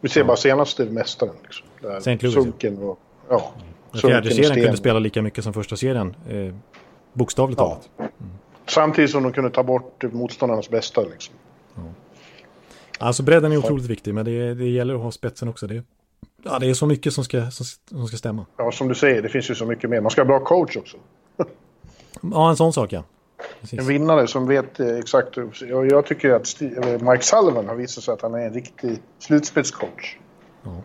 [0.00, 1.34] Vi ser bara senaste mästaren.
[1.42, 2.18] Liksom, St.
[2.20, 2.34] Louis.
[2.34, 2.98] Sunken och...
[3.28, 3.52] Ja.
[3.56, 4.00] Mm.
[4.00, 6.16] Fjärde serien kunde spela lika mycket som första serien.
[6.28, 6.54] Eh,
[7.14, 7.68] bokstavligt ja.
[7.68, 7.90] talat.
[7.98, 8.10] Mm.
[8.66, 11.00] Samtidigt som de kunde ta bort motståndarnas bästa.
[11.00, 11.34] Liksom.
[11.76, 11.88] Mm.
[12.98, 15.66] Alltså bredden är otroligt viktig, men det, det gäller att ha spetsen också.
[15.66, 15.84] Det,
[16.42, 18.46] ja, det är så mycket som ska, som, som ska stämma.
[18.56, 20.00] Ja, som du säger, det finns ju så mycket mer.
[20.00, 20.96] Man ska ha bra coach också.
[22.32, 23.04] Ja, en sån sak ja.
[23.60, 23.78] Precis.
[23.78, 25.36] En vinnare som vet eh, exakt.
[25.60, 26.60] Jag, jag tycker att
[27.00, 30.16] Mike Sullivan har visat sig att han är en riktig slutspelscoach.
[30.62, 30.82] Ja.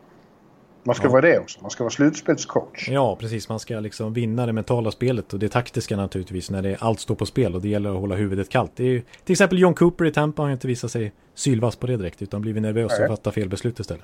[0.89, 1.11] Man ska ja.
[1.11, 1.61] vara det också.
[1.61, 2.89] Man ska vara slutspelscoach.
[2.89, 3.49] Ja, precis.
[3.49, 7.15] Man ska liksom vinna det mentala spelet och det taktiska naturligtvis när det allt står
[7.15, 8.71] på spel och det gäller att hålla huvudet kallt.
[8.75, 11.87] Det är ju, till exempel John Cooper i Tampa har inte visat sig sylvass på
[11.87, 13.09] det direkt utan blivit nervös Nej.
[13.09, 14.03] och fattat fel beslut istället.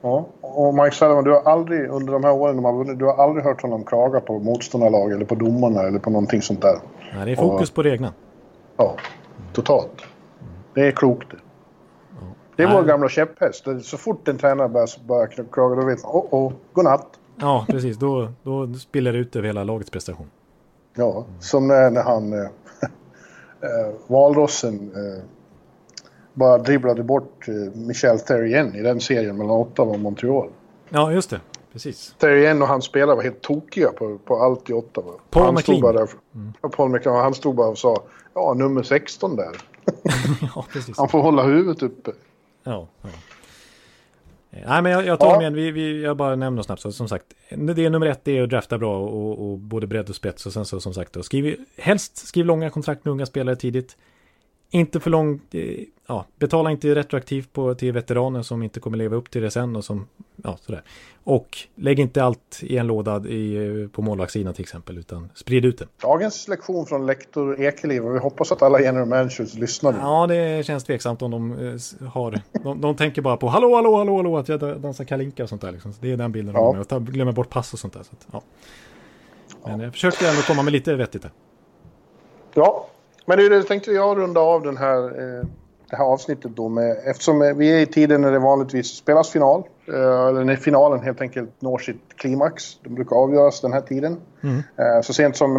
[0.00, 3.04] Ja, och Mike Sullivan, du har aldrig under de här åren de har vunnit, du
[3.04, 6.78] har aldrig hört honom klaga på motståndarlag eller på domarna eller på någonting sånt där.
[7.14, 8.12] Nej, det är fokus och, på det egna.
[8.76, 8.96] Ja,
[9.52, 10.02] totalt.
[10.74, 11.28] Det är klokt
[12.66, 12.70] det.
[12.70, 13.64] Är vår gamla käpphäst.
[13.82, 17.06] Så fort en tränare börjar, börjar klaga då vet man, oh, oh, godnatt.
[17.36, 17.96] Ja, precis.
[17.96, 20.30] Då, då spiller det ut över hela lagets prestation.
[20.94, 21.40] Ja, mm.
[21.40, 22.32] som när, när han...
[22.32, 22.48] Äh,
[24.06, 25.24] valrossen äh,
[26.34, 30.48] bara dribblade bort eh, Michel Therrien i den serien mellan Ottawa och Montreal.
[30.88, 31.40] Ja, just det.
[31.72, 32.14] Precis.
[32.18, 35.12] Therrien och hans spelare var helt tokiga på, på allt i Ottawa.
[35.30, 35.78] Paul han McLean.
[35.78, 36.52] Stod bara där, mm.
[36.76, 37.16] Paul McLean.
[37.16, 37.96] Han stod bara och sa
[38.34, 39.56] ja, nummer 16 där.
[40.54, 40.98] ja, precis.
[40.98, 42.10] Han får hålla huvudet uppe.
[42.68, 43.08] Ja, ja.
[44.50, 45.38] Nej, men jag, jag tar ja.
[45.38, 48.38] med, vi, vi, jag bara nämner snabbt, så som sagt, det är nummer ett, det
[48.38, 51.12] är att drafta bra och, och både bredd och spets och sen så som sagt
[51.12, 53.96] då, skriv, helst skriv långa kontrakt med unga spelare tidigt.
[54.70, 59.16] Inte för lång, eh, ja, betala inte retroaktivt på, till veteraner som inte kommer leva
[59.16, 60.06] upp till det sen och som,
[60.36, 60.82] ja, sådär.
[61.24, 65.78] Och lägg inte allt i en låda i, på målvaktssidan till exempel, utan sprid ut
[65.78, 65.86] det.
[66.02, 69.98] Dagens lektion från lektor Ekeliv och vi hoppas att alla general managers lyssnar nu.
[69.98, 73.96] Ja, det känns tveksamt om de eh, har, de, de tänker bara på hallå, hallå,
[73.96, 75.94] hallå, hallå, att jag dansar kalinka och sånt där liksom.
[76.00, 76.84] Det är den bilden ja.
[76.88, 78.02] de har, glömmer bort pass och sånt där.
[78.02, 78.42] Så att, ja.
[79.64, 81.26] Men jag försökte ändå komma med lite vettigt.
[82.54, 82.88] Ja,
[83.28, 85.46] men nu tänkte jag runda av den här, eh,
[85.90, 89.62] det här avsnittet då med, eftersom vi är i tiden när det vanligtvis spelas final
[89.86, 92.78] eller när finalen helt enkelt når sitt klimax.
[92.82, 94.16] De brukar avgöras den här tiden.
[94.42, 95.02] Mm.
[95.02, 95.54] Så sent som,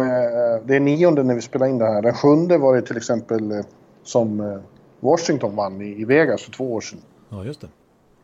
[0.64, 2.02] det är nionde när vi spelar in det här.
[2.02, 3.62] Den sjunde var det till exempel
[4.04, 4.60] som
[5.00, 7.00] Washington vann i Vegas för två år sedan.
[7.28, 7.68] Ja, just det.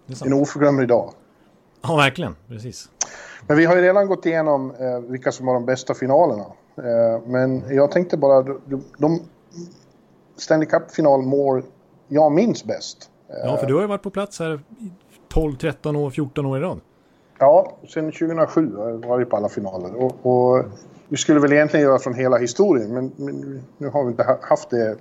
[0.07, 1.13] det är en oförglömlig dag.
[1.83, 2.37] Ja, verkligen.
[2.49, 2.89] Precis.
[3.47, 6.45] Men vi har ju redan gått igenom eh, vilka som har de bästa finalerna.
[6.77, 9.21] Eh, men jag tänkte bara, de, de
[10.37, 11.63] Stanley Cup-final mår
[12.09, 13.11] jag minns bäst.
[13.29, 14.61] Ja, för du har ju varit på plats här
[15.29, 16.81] 12, 13 år, 14 år i rad.
[17.39, 19.95] Ja, sedan 2007 har jag varit på alla finaler.
[19.95, 20.65] Och, och,
[21.09, 24.71] vi skulle väl egentligen göra från hela historien, men, men nu har vi inte haft
[24.71, 24.97] det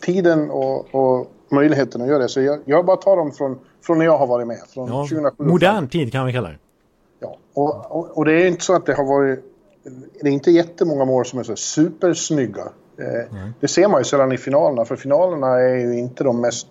[0.00, 2.28] tiden och, och möjligheten att göra det.
[2.28, 4.58] Så jag, jag bara tar dem från, från när jag har varit med.
[4.68, 6.58] Från ja, 2007 modern tid kan vi kalla det.
[7.20, 9.44] Ja, och, och, och, det är inte så att det har varit...
[10.22, 12.68] Det är inte jättemånga mål som är så supersnygga.
[12.98, 16.66] Eh, Det ser man ju sällan i finalerna, för finalerna är ju inte de mest...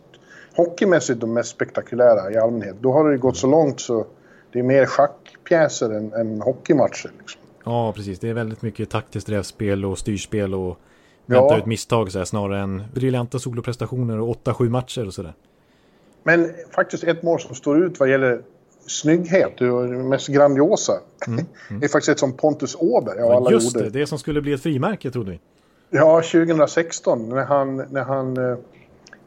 [0.56, 2.76] Hockeymässigt de mest spektakulära i allmänhet.
[2.80, 4.06] Då har det ju gått så långt så
[4.52, 7.12] det är mer schackpjäser än, än hockeymatcher.
[7.20, 7.42] Liksom.
[7.64, 8.20] Ja, precis.
[8.20, 10.78] Det är väldigt mycket taktiskt rävspel och styrspel och
[11.26, 11.58] vänta ja.
[11.58, 15.34] ut misstag så här, snarare än briljanta soloprestationer och 8-7 matcher och sådär.
[16.24, 18.42] Men faktiskt ett mål som står ut vad gäller
[18.88, 20.94] snygghet och det mest grandiosa.
[21.28, 21.80] Mm, mm.
[21.80, 23.90] det är faktiskt ett som Pontus Åberg av ja, alla Just gjorde.
[23.90, 25.40] det, det som skulle bli ett frimärke trodde vi.
[25.96, 28.58] Ja, 2016 när han, när han uh,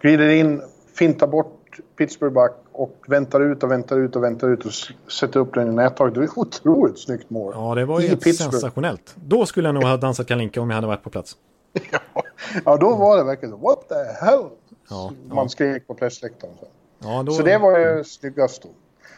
[0.00, 0.62] glider in,
[0.94, 4.72] fintar bort Pittsburgh och väntar ut och väntar ut och väntar ut och
[5.12, 6.14] sätter upp den i nättaget.
[6.14, 7.52] Det var otroligt snyggt mål.
[7.56, 9.14] Ja, det var ju sensationellt.
[9.14, 11.36] Då skulle jag nog ha dansat Kalinka om jag hade varit på plats.
[12.64, 13.60] ja, då var det verkligen.
[13.60, 14.44] What the hell?
[14.90, 15.48] Ja, Man ja.
[15.48, 16.54] skrek på pressläktaren.
[16.60, 16.66] Så.
[16.98, 17.32] Ja, då...
[17.32, 18.68] så det var ju snyggast då.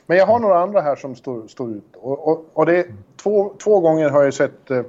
[0.07, 1.96] Men jag har några andra här som står, står ut.
[1.96, 2.86] Och, och, och det
[3.22, 4.82] två, två gånger har jag sett eh,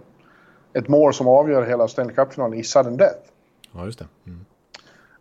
[0.73, 3.19] ett mål som avgör hela Stanley Cup-finalen i sudden death.
[3.71, 4.07] Ja, just det.
[4.27, 4.45] Mm.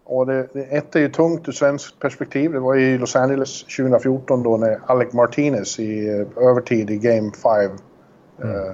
[0.05, 2.53] Och det, det, ett är ju tungt ur svenskt perspektiv.
[2.53, 7.33] Det var i Los Angeles 2014 då när Alec Martinez i eh, övertid i Game
[7.33, 7.71] 5
[8.43, 8.57] mm.
[8.57, 8.73] eh,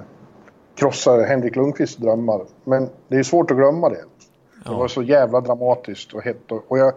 [0.75, 2.41] krossar Henrik Lundqvists drömmar.
[2.63, 4.03] Men det är svårt att glömma det.
[4.65, 4.71] Ja.
[4.71, 6.51] Det var så jävla dramatiskt och hett.
[6.51, 6.93] Och, och jag,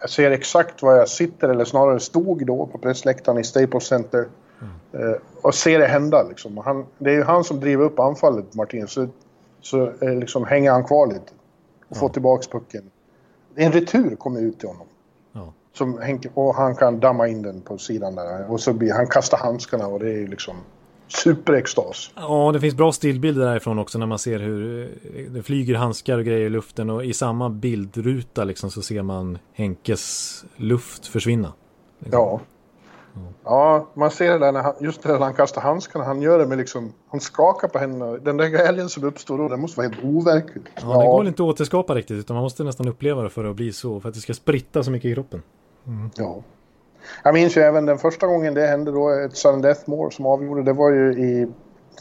[0.00, 4.26] jag ser exakt var jag sitter, eller snarare stod då på pressläktaren i Staples Center.
[4.60, 5.10] Mm.
[5.10, 6.58] Eh, och ser det hända liksom.
[6.58, 8.88] Han, det är ju han som driver upp anfallet, Martin.
[8.88, 9.08] Så,
[9.60, 11.32] så eh, liksom hänger han kvar lite.
[11.88, 12.00] Och ja.
[12.00, 12.90] får tillbaks pucken.
[13.54, 14.86] En retur kommer ut till honom.
[15.32, 15.52] Ja.
[15.72, 18.50] Som, och han kan damma in den på sidan där.
[18.50, 20.56] Och så blir han kastar handskarna och det är ju liksom
[21.08, 22.10] superextas.
[22.14, 26.18] Ja, det finns bra stillbilder därifrån också när man ser hur eh, det flyger handskar
[26.18, 31.52] och grejer i luften och i samma bildruta liksom så ser man Henkes luft försvinna.
[31.98, 32.20] Liksom.
[33.16, 33.32] Ja.
[33.44, 36.46] Ja, man ser det där när han, just när han kastar handskarna, han gör det
[36.46, 38.12] med liksom, han skakar på händerna.
[38.12, 40.64] Den där glädjen som uppstår då, den måste vara helt overklig.
[40.74, 41.00] Ja, ja.
[41.00, 43.72] det går inte att återskapa riktigt, utan man måste nästan uppleva det för att bli
[43.72, 45.42] så, för att det ska spritta så mycket i kroppen.
[45.86, 46.10] Mm.
[46.16, 46.42] Ja.
[47.24, 50.26] Jag minns ju även den första gången det hände då, ett sudden death mål som
[50.26, 51.46] avgjorde, det var ju i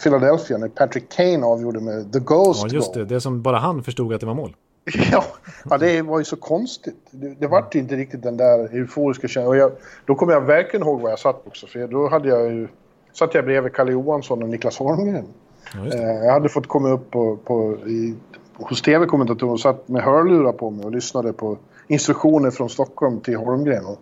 [0.04, 3.06] Philadelphia när Patrick Kane avgjorde med The Ghost Ja, just det.
[3.06, 4.56] Det som bara han förstod att det var mål.
[5.12, 5.24] ja,
[5.70, 6.96] ja, det var ju så konstigt.
[7.12, 9.72] Det, det var inte riktigt den där euforiska känslan.
[10.06, 11.68] Då kommer jag verkligen ihåg var jag satt också.
[11.68, 12.68] För då hade jag ju,
[13.14, 15.26] satt jag bredvid Kalle Johansson och Niklas Holmgren.
[15.74, 18.16] Ja, eh, jag hade fått komma upp på, på, i,
[18.54, 21.58] hos tv-kommentatorer och satt med hörlurar på mig och lyssnade på
[21.88, 23.86] instruktioner från Stockholm till Holmgren.
[23.86, 24.00] Och,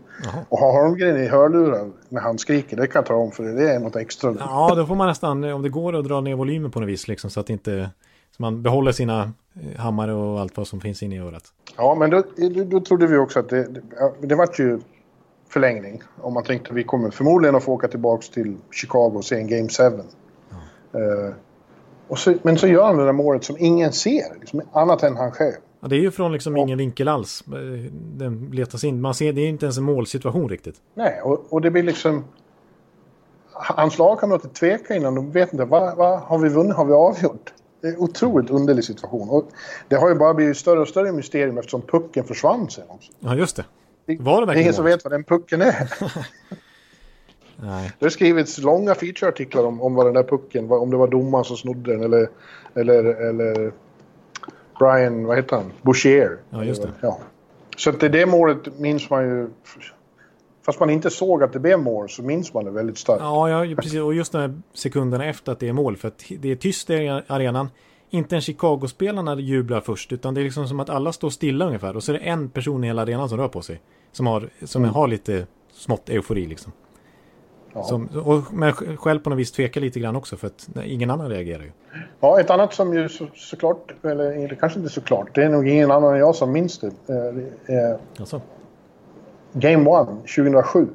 [0.50, 3.74] och ha Holmgren i hörlurar när han skriker, det kan jag ta om för det
[3.74, 4.36] är något extra.
[4.40, 7.08] Ja, då får man nästan, om det går att dra ner volymen på något vis
[7.08, 7.90] liksom, så att inte
[8.36, 9.32] så man behåller sina
[9.62, 11.44] eh, hammare och allt vad som finns inne i örat.
[11.78, 12.24] Ja, men då,
[12.66, 13.82] då, trodde vi också att det, det,
[14.22, 14.80] det vart ju
[15.50, 16.02] förlängning.
[16.22, 19.36] Om man tänkte att vi kommer förmodligen att få åka tillbaka till Chicago och se
[19.36, 19.84] en Game 7.
[20.92, 21.00] Ja.
[21.00, 21.34] Uh,
[22.08, 25.18] och så, men så gör han det där målet som ingen ser, liksom, annat än
[25.18, 25.56] han själv.
[25.84, 27.44] Ja, det är ju från liksom ingen vinkel alls.
[27.48, 29.02] Eh, den letas in.
[29.02, 30.76] Man ser, det är inte ens en målsituation riktigt.
[30.94, 32.26] Nej, och, och det blir liksom...
[33.52, 35.16] Hans lagkamrater tvekar innan.
[35.16, 36.76] De vet inte, vad, vad har vi vunnit?
[36.76, 37.54] Har vi avgjort?
[37.98, 39.30] Otroligt underlig situation.
[39.30, 39.50] Och
[39.88, 43.12] det har ju bara blivit större och större mysterium eftersom pucken försvann sen också.
[43.20, 43.66] Ja, just det.
[44.20, 45.94] Var det, det är ingen som vet vad den pucken är.
[47.56, 47.92] Nej.
[48.00, 51.46] Det har skrivits långa featureartiklar om, om vad den där pucken, om det var domaren
[51.46, 52.30] som snodde den eller,
[52.76, 53.72] eller, eller
[54.80, 55.72] Brian, vad heter han?
[55.82, 56.38] Boucher.
[56.50, 56.90] Ja, just det.
[57.02, 57.20] Ja.
[57.78, 59.50] Så att det, det målet minns man ju...
[60.66, 63.22] Fast man inte såg att det blev mål så minns man det väldigt starkt.
[63.22, 63.99] Ja, ja precis.
[63.99, 65.97] Och just de här sekunderna efter att det är mål.
[65.97, 67.70] För att det är tyst i arenan.
[68.09, 70.11] Inte en Chicago-spelarna jublar först.
[70.11, 71.95] Utan det är liksom som att alla står stilla ungefär.
[71.95, 73.82] Och så är det en person i hela arenan som rör på sig.
[74.11, 74.95] Som har, som mm.
[74.95, 76.72] har lite smått eufori liksom.
[77.74, 77.84] Ja.
[77.84, 81.30] Som, och, men själv på något vis tvekar lite grann också för att ingen annan
[81.30, 81.72] reagerar ju.
[82.20, 85.91] Ja, ett annat som ju så, såklart, eller kanske inte såklart, det är nog ingen
[85.91, 86.88] annan än jag som minns det.
[86.88, 88.41] Eh, alltså.
[89.54, 90.88] Game 1 2007.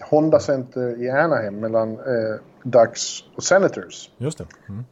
[0.00, 4.10] Honda Center i Anaheim mellan eh, Ducks och Senators.
[4.16, 4.46] Just det.
[4.68, 4.84] Mm.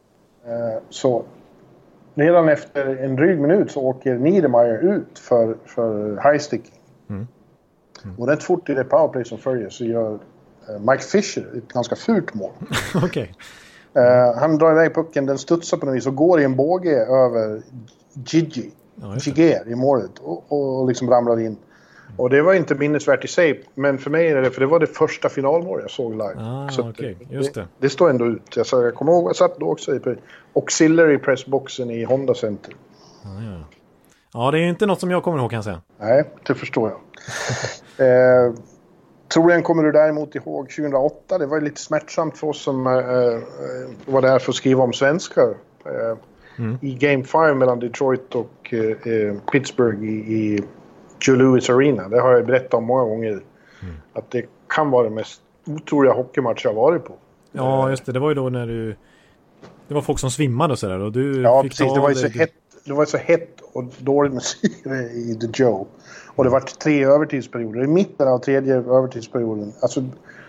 [0.45, 1.23] Eh, så
[2.15, 6.81] redan efter en dryg minut så åker Niedermayer ut för, för high sticking.
[7.09, 7.27] Mm.
[8.17, 10.19] Och rätt fort i det powerplay som följer så gör
[10.69, 12.51] eh, Mike Fisher ett ganska fult mål.
[13.03, 13.35] Okej.
[13.93, 17.05] Eh, han drar iväg pucken, den studsar på något vis och går i en båge
[17.05, 17.61] över
[18.13, 18.71] Gigi.
[18.95, 19.15] Ja.
[19.17, 21.57] Giger i målet och, och liksom ramlar in.
[22.17, 24.79] Och det var inte minnesvärt i sig, men för mig är det för det var
[24.79, 26.35] det första finalmål jag såg live.
[26.37, 27.17] Ah, Så okej.
[27.29, 27.67] Just det.
[27.79, 27.89] det.
[27.89, 28.55] står ändå ut.
[28.55, 29.99] Jag, jag kommer ihåg, jag satt då också i
[30.53, 32.73] auxiliary pressboxen i Honda Center.
[33.23, 33.63] Ja, ja.
[34.33, 35.81] ja, det är inte något som jag kommer ihåg kan jag säga.
[35.99, 36.99] Nej, det förstår jag.
[38.47, 38.53] eh,
[39.33, 41.37] troligen kommer du däremot ihåg 2008.
[41.37, 43.39] Det var lite smärtsamt för oss som eh, eh,
[44.05, 45.55] var där för att skriva om svenskar.
[45.85, 46.17] Eh,
[46.81, 50.63] I Game 5 mellan Detroit och eh, eh, Pittsburgh i, i
[51.21, 52.09] Joe Louis Arena.
[52.09, 53.39] Det har jag berättat om många gånger.
[54.13, 57.13] Att det kan vara den mest otroliga hockeymatch jag varit på.
[57.51, 58.11] Ja, just det.
[58.11, 58.95] Det var ju då när du...
[59.87, 61.93] Det var folk som svimmade och sådär och du Ja, fick precis.
[61.93, 62.53] Det var ju så hett,
[62.85, 65.87] det var så hett och dåligt med syre i The Joe.
[66.35, 67.83] Och det var tre övertidsperioder.
[67.83, 69.73] I mitten av tredje övertidsperioden.
[69.81, 70.03] Alltså,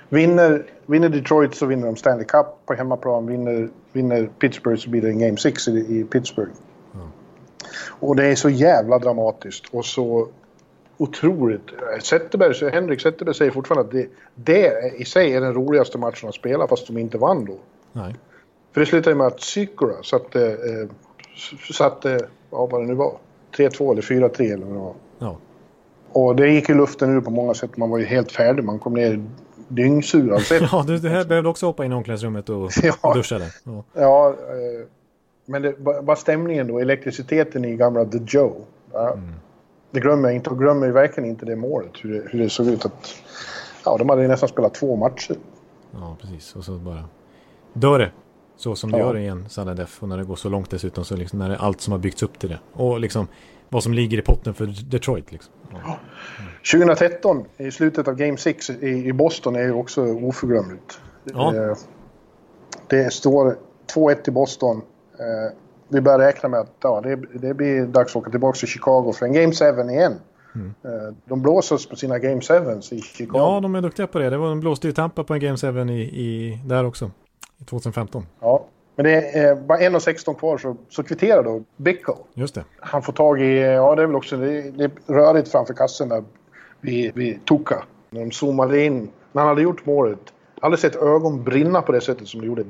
[0.08, 3.26] vinner, vinner Detroit så vinner de Stanley Cup på hemmaplan.
[3.26, 6.52] Vinner, vinner Pittsburgh så blir det en Game 6 i, i Pittsburgh.
[7.88, 10.28] Och det är så jävla dramatiskt och så
[11.03, 11.70] otroligt.
[12.03, 16.34] Zetterberg, Henrik Zetterberg säger fortfarande att det, det i sig är den roligaste matchen att
[16.34, 17.57] spela fast de inte vann då.
[17.92, 18.14] Nej.
[18.72, 20.88] För det slutade med att Sykora satte, eh,
[21.72, 23.16] satte, ja vad det nu var,
[23.57, 24.94] 3-2 eller 4-3 eller vad det var.
[25.18, 25.36] Ja.
[26.12, 27.76] Och det gick i luften ur på många sätt.
[27.76, 28.64] Man var ju helt färdig.
[28.64, 29.24] Man kom ner
[29.68, 30.62] dyngsur sätt.
[30.72, 32.94] Ja, du, du här behövde också hoppa in i omklädningsrummet och, Ja.
[33.00, 33.48] och duscha där.
[33.64, 33.84] Ja.
[33.92, 34.86] Ja, eh,
[35.46, 38.64] men det bara stämningen då, elektriciteten i gamla The Joe.
[38.92, 39.18] Ja,
[39.93, 41.90] Det glömmer jag inte och glömmer ju verkligen inte det målet.
[42.03, 43.14] Hur det, hur det såg ut att...
[43.84, 45.36] Ja, de hade ju nästan spelat två matcher.
[45.93, 46.57] ja, precis.
[46.57, 47.05] Och så bara
[47.72, 48.12] dör det.
[48.57, 49.05] Så som det Ja.
[49.07, 49.93] gör i en sudden death.
[50.01, 51.99] Och när det går så långt dessutom så liksom när det är allt som har
[51.99, 52.59] byggts upp till det.
[52.72, 53.26] Och liksom
[53.68, 55.53] vad som ligger i potten för Detroit liksom.
[55.72, 55.99] Ja.
[56.72, 61.01] 2013, i slutet av Game 6 i, i Boston, är ju också oförglömligt.
[61.24, 61.55] Ja.
[61.55, 61.76] Eh,
[62.86, 63.57] Det står
[63.95, 64.76] 2-1 till Boston.
[65.18, 65.57] Eh,
[65.93, 69.12] Vi börjar räkna med att ja, det, det blir dags att åka tillbaka till Chicago
[69.12, 70.12] för en Game 7 igen.
[70.84, 72.55] Eh, De blåser oss på sina Game 7
[72.90, 73.38] i Chicago.
[73.38, 74.30] ja, de är duktiga på det.
[74.30, 77.11] det var, de blåste ju Tampa på en Game 7 i, i, där också.
[77.59, 78.26] I 2015.
[78.40, 78.64] Ja.
[78.97, 82.14] Men det är bara 1.16 kvar så, så kvitterar då Bickle.
[82.34, 82.64] Just det.
[82.80, 86.09] Han får tag i, ja det är väl också, det, det är rörigt framför kassen
[86.09, 86.24] där
[86.80, 87.82] vid, vid Tuka.
[88.11, 90.18] När de zoomade in, när han hade gjort målet.
[90.61, 92.64] Aldrig sett ögon brinna på det sättet som det gjorde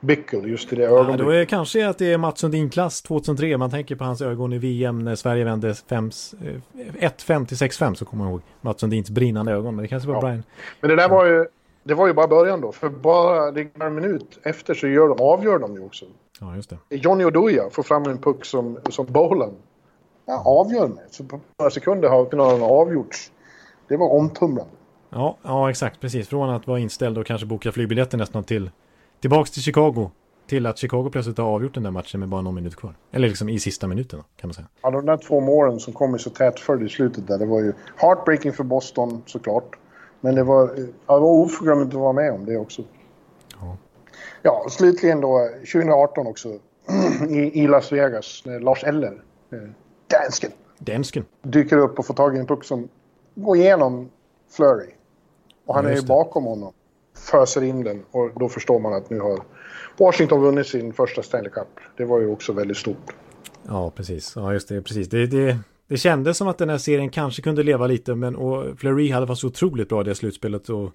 [0.00, 1.26] Bickle just i det Ja, ögonblicket.
[1.26, 3.56] då är det kanske att det är Mats Sundin-klass 2003.
[3.58, 6.10] Man tänker på hans ögon i VM när Sverige vände 5,
[6.44, 9.76] eh, 1-5 till 6-5 så kommer jag ihåg Mats Sundins brinnande ögon.
[9.76, 10.20] Men det kanske var Ja.
[10.20, 10.42] Brian.
[10.80, 11.46] Men det där var ju,
[11.84, 12.72] det var ju bara början då.
[12.72, 13.48] För bara
[13.86, 16.04] en minut efter så gör de, avgör de ju också.
[16.40, 16.96] Ja, just det.
[16.96, 19.54] Johnny Oduya får fram en puck som, som Bolan.
[20.26, 21.04] Ja, avgör med.
[21.10, 23.32] Så på några sekunder har finalen avgjorts.
[23.88, 24.72] Det var omtumlande.
[25.10, 26.00] Ja, ja, exakt.
[26.00, 26.28] Precis.
[26.28, 28.70] Från att vara inställd och kanske boka flygbiljetter nästan till
[29.20, 30.10] tillbaks till Chicago.
[30.46, 32.94] Till att Chicago plötsligt har avgjort den där matchen med bara någon minut kvar.
[33.12, 34.66] Eller liksom i sista minuten kan man säga.
[34.82, 37.60] Ja, de där två målen som kom så tätt följd i slutet där, det var
[37.60, 39.76] ju heartbreaking för Boston såklart.
[40.20, 40.70] Men det var,
[41.06, 42.82] ja, det var oförglömligt att vara med om det också.
[43.60, 43.76] Ja.
[44.42, 46.48] Ja, slutligen då 2018 också
[47.28, 49.12] i, i Las Vegas när Lars Eller,
[49.52, 49.58] eh,
[50.06, 51.24] dansken, Dansken.
[51.42, 52.88] dyker upp och får tag i en puck som
[53.34, 54.10] går igenom
[54.50, 54.90] Flurry.
[55.66, 56.72] Och han Ja, är ju bakom honom.
[57.18, 59.42] Föser in den och då förstår man att nu har
[59.98, 61.68] Washington vunnit sin första Stanley Cup.
[61.96, 63.14] Det var ju också väldigt stort.
[63.68, 64.32] Ja, precis.
[64.36, 64.82] Ja, just det.
[64.82, 65.08] Precis.
[65.08, 65.58] Det, det,
[65.88, 68.14] det kändes som att den här serien kanske kunde leva lite.
[68.14, 70.68] Men och Fleury hade varit så otroligt bra i det slutspelet.
[70.68, 70.90] Och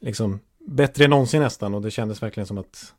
[0.00, 1.74] liksom bättre än någonsin nästan.
[1.74, 2.94] Och det kändes verkligen som att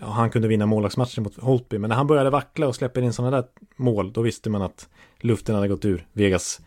[0.00, 1.78] ja, han kunde vinna målvaktsmatchen mot Holtby.
[1.78, 3.44] Men när han började vackla och släpper in sådana där
[3.76, 4.12] mål.
[4.12, 4.88] Då visste man att
[5.20, 6.60] luften hade gått ur Vegas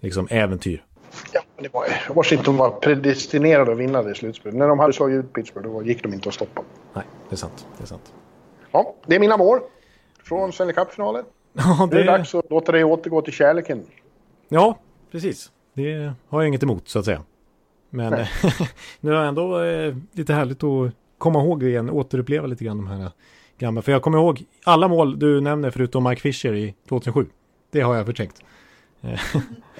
[0.00, 0.84] liksom äventyr.
[1.32, 4.58] Ja, det var, Washington var predestinerade att vinna det slutspelet.
[4.58, 6.62] När de hade slagit ut Pittsburgh då gick de inte att stoppa.
[6.92, 7.66] Nej, det är sant.
[7.78, 8.12] Det är sant.
[8.70, 9.60] Ja, det är mina mål.
[10.22, 11.24] Från Stanley Cup-finalen.
[11.52, 13.82] Ja, Nu är det det, dags att låta dig återgå till kärleken.
[14.48, 14.78] ja,
[15.12, 15.50] precis.
[15.74, 17.22] Det har jag inget emot så att säga.
[17.90, 18.10] Men
[19.00, 22.86] nu är det ändå eh, lite härligt att komma ihåg igen, återuppleva lite grann de
[22.86, 23.10] här
[23.58, 23.82] gamla.
[23.82, 27.26] För jag kommer ihåg alla mål du nämner förutom Mike Fisher i 2007.
[27.70, 28.40] Det har jag förträngt.
[29.02, 29.20] Eh,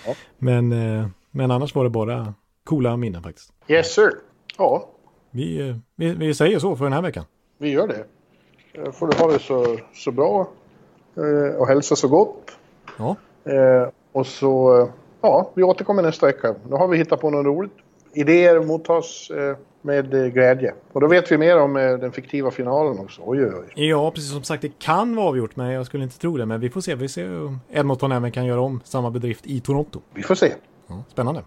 [0.06, 0.14] Ja.
[0.38, 3.52] men, eh, men annars var det bara coola minnen faktiskt.
[3.68, 4.10] Yes sir.
[4.58, 4.88] Ja,
[5.30, 7.24] Vi, eh, vi, vi säger så för den här veckan.
[7.58, 8.04] vi gör det.
[8.82, 10.48] Eh, Får du ha det så, så bra
[11.16, 12.50] eh, och hälsa så gott.
[12.98, 13.16] Ja,
[14.12, 14.88] och så,
[15.20, 16.54] ja, vi återkommer nästa vecka.
[16.68, 17.72] Nu har vi hittat på något roligt
[18.12, 19.30] idéer mottas
[19.82, 20.74] med glädje.
[20.92, 23.22] Och då vet vi mer om den fiktiva finalen också.
[23.24, 23.88] Oj, oj, oj.
[23.88, 26.46] Ja, precis som sagt, det kan vara avgjort, men jag skulle inte tro det.
[26.46, 26.94] Men vi får se.
[26.94, 30.00] Vi ser om Edmonton även kan göra om samma bedrift i Toronto.
[30.14, 30.52] Vi får se.
[30.86, 31.44] Ja, spännande.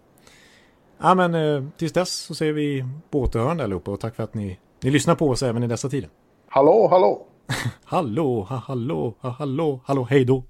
[0.97, 4.33] Ja, men eh, tills dess så säger vi på återhörande allihopa och tack för att
[4.33, 6.09] ni, ni lyssnar på oss även i dessa tider.
[6.49, 7.25] Hallå, hallå!
[7.83, 10.43] Hallå, ha, hallå, ha, hallå, hallå, hej då!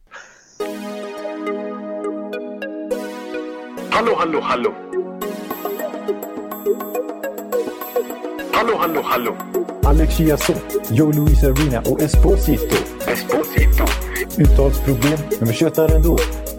[3.89, 4.73] Hallå, hallå, hallå.
[8.53, 9.35] Hallå, hallå, hallå.
[9.83, 12.75] Alex Chiazot, Joe Luis Arena och Esposito.
[13.07, 13.85] Esposito.
[14.37, 16.17] Uttalsproblem, men vi tjötar ändå.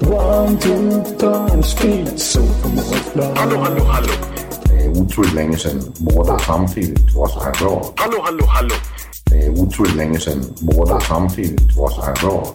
[0.00, 2.40] One, two, time, speed, so
[3.34, 4.08] Hallå, hallå, hallå.
[4.64, 7.92] Det är otroligt länge sedan båda samtidigt var så här bra.
[7.96, 8.74] Hallå, hallå, hallå.
[9.24, 12.54] Det är otroligt länge sedan båda samtidigt var så här bra.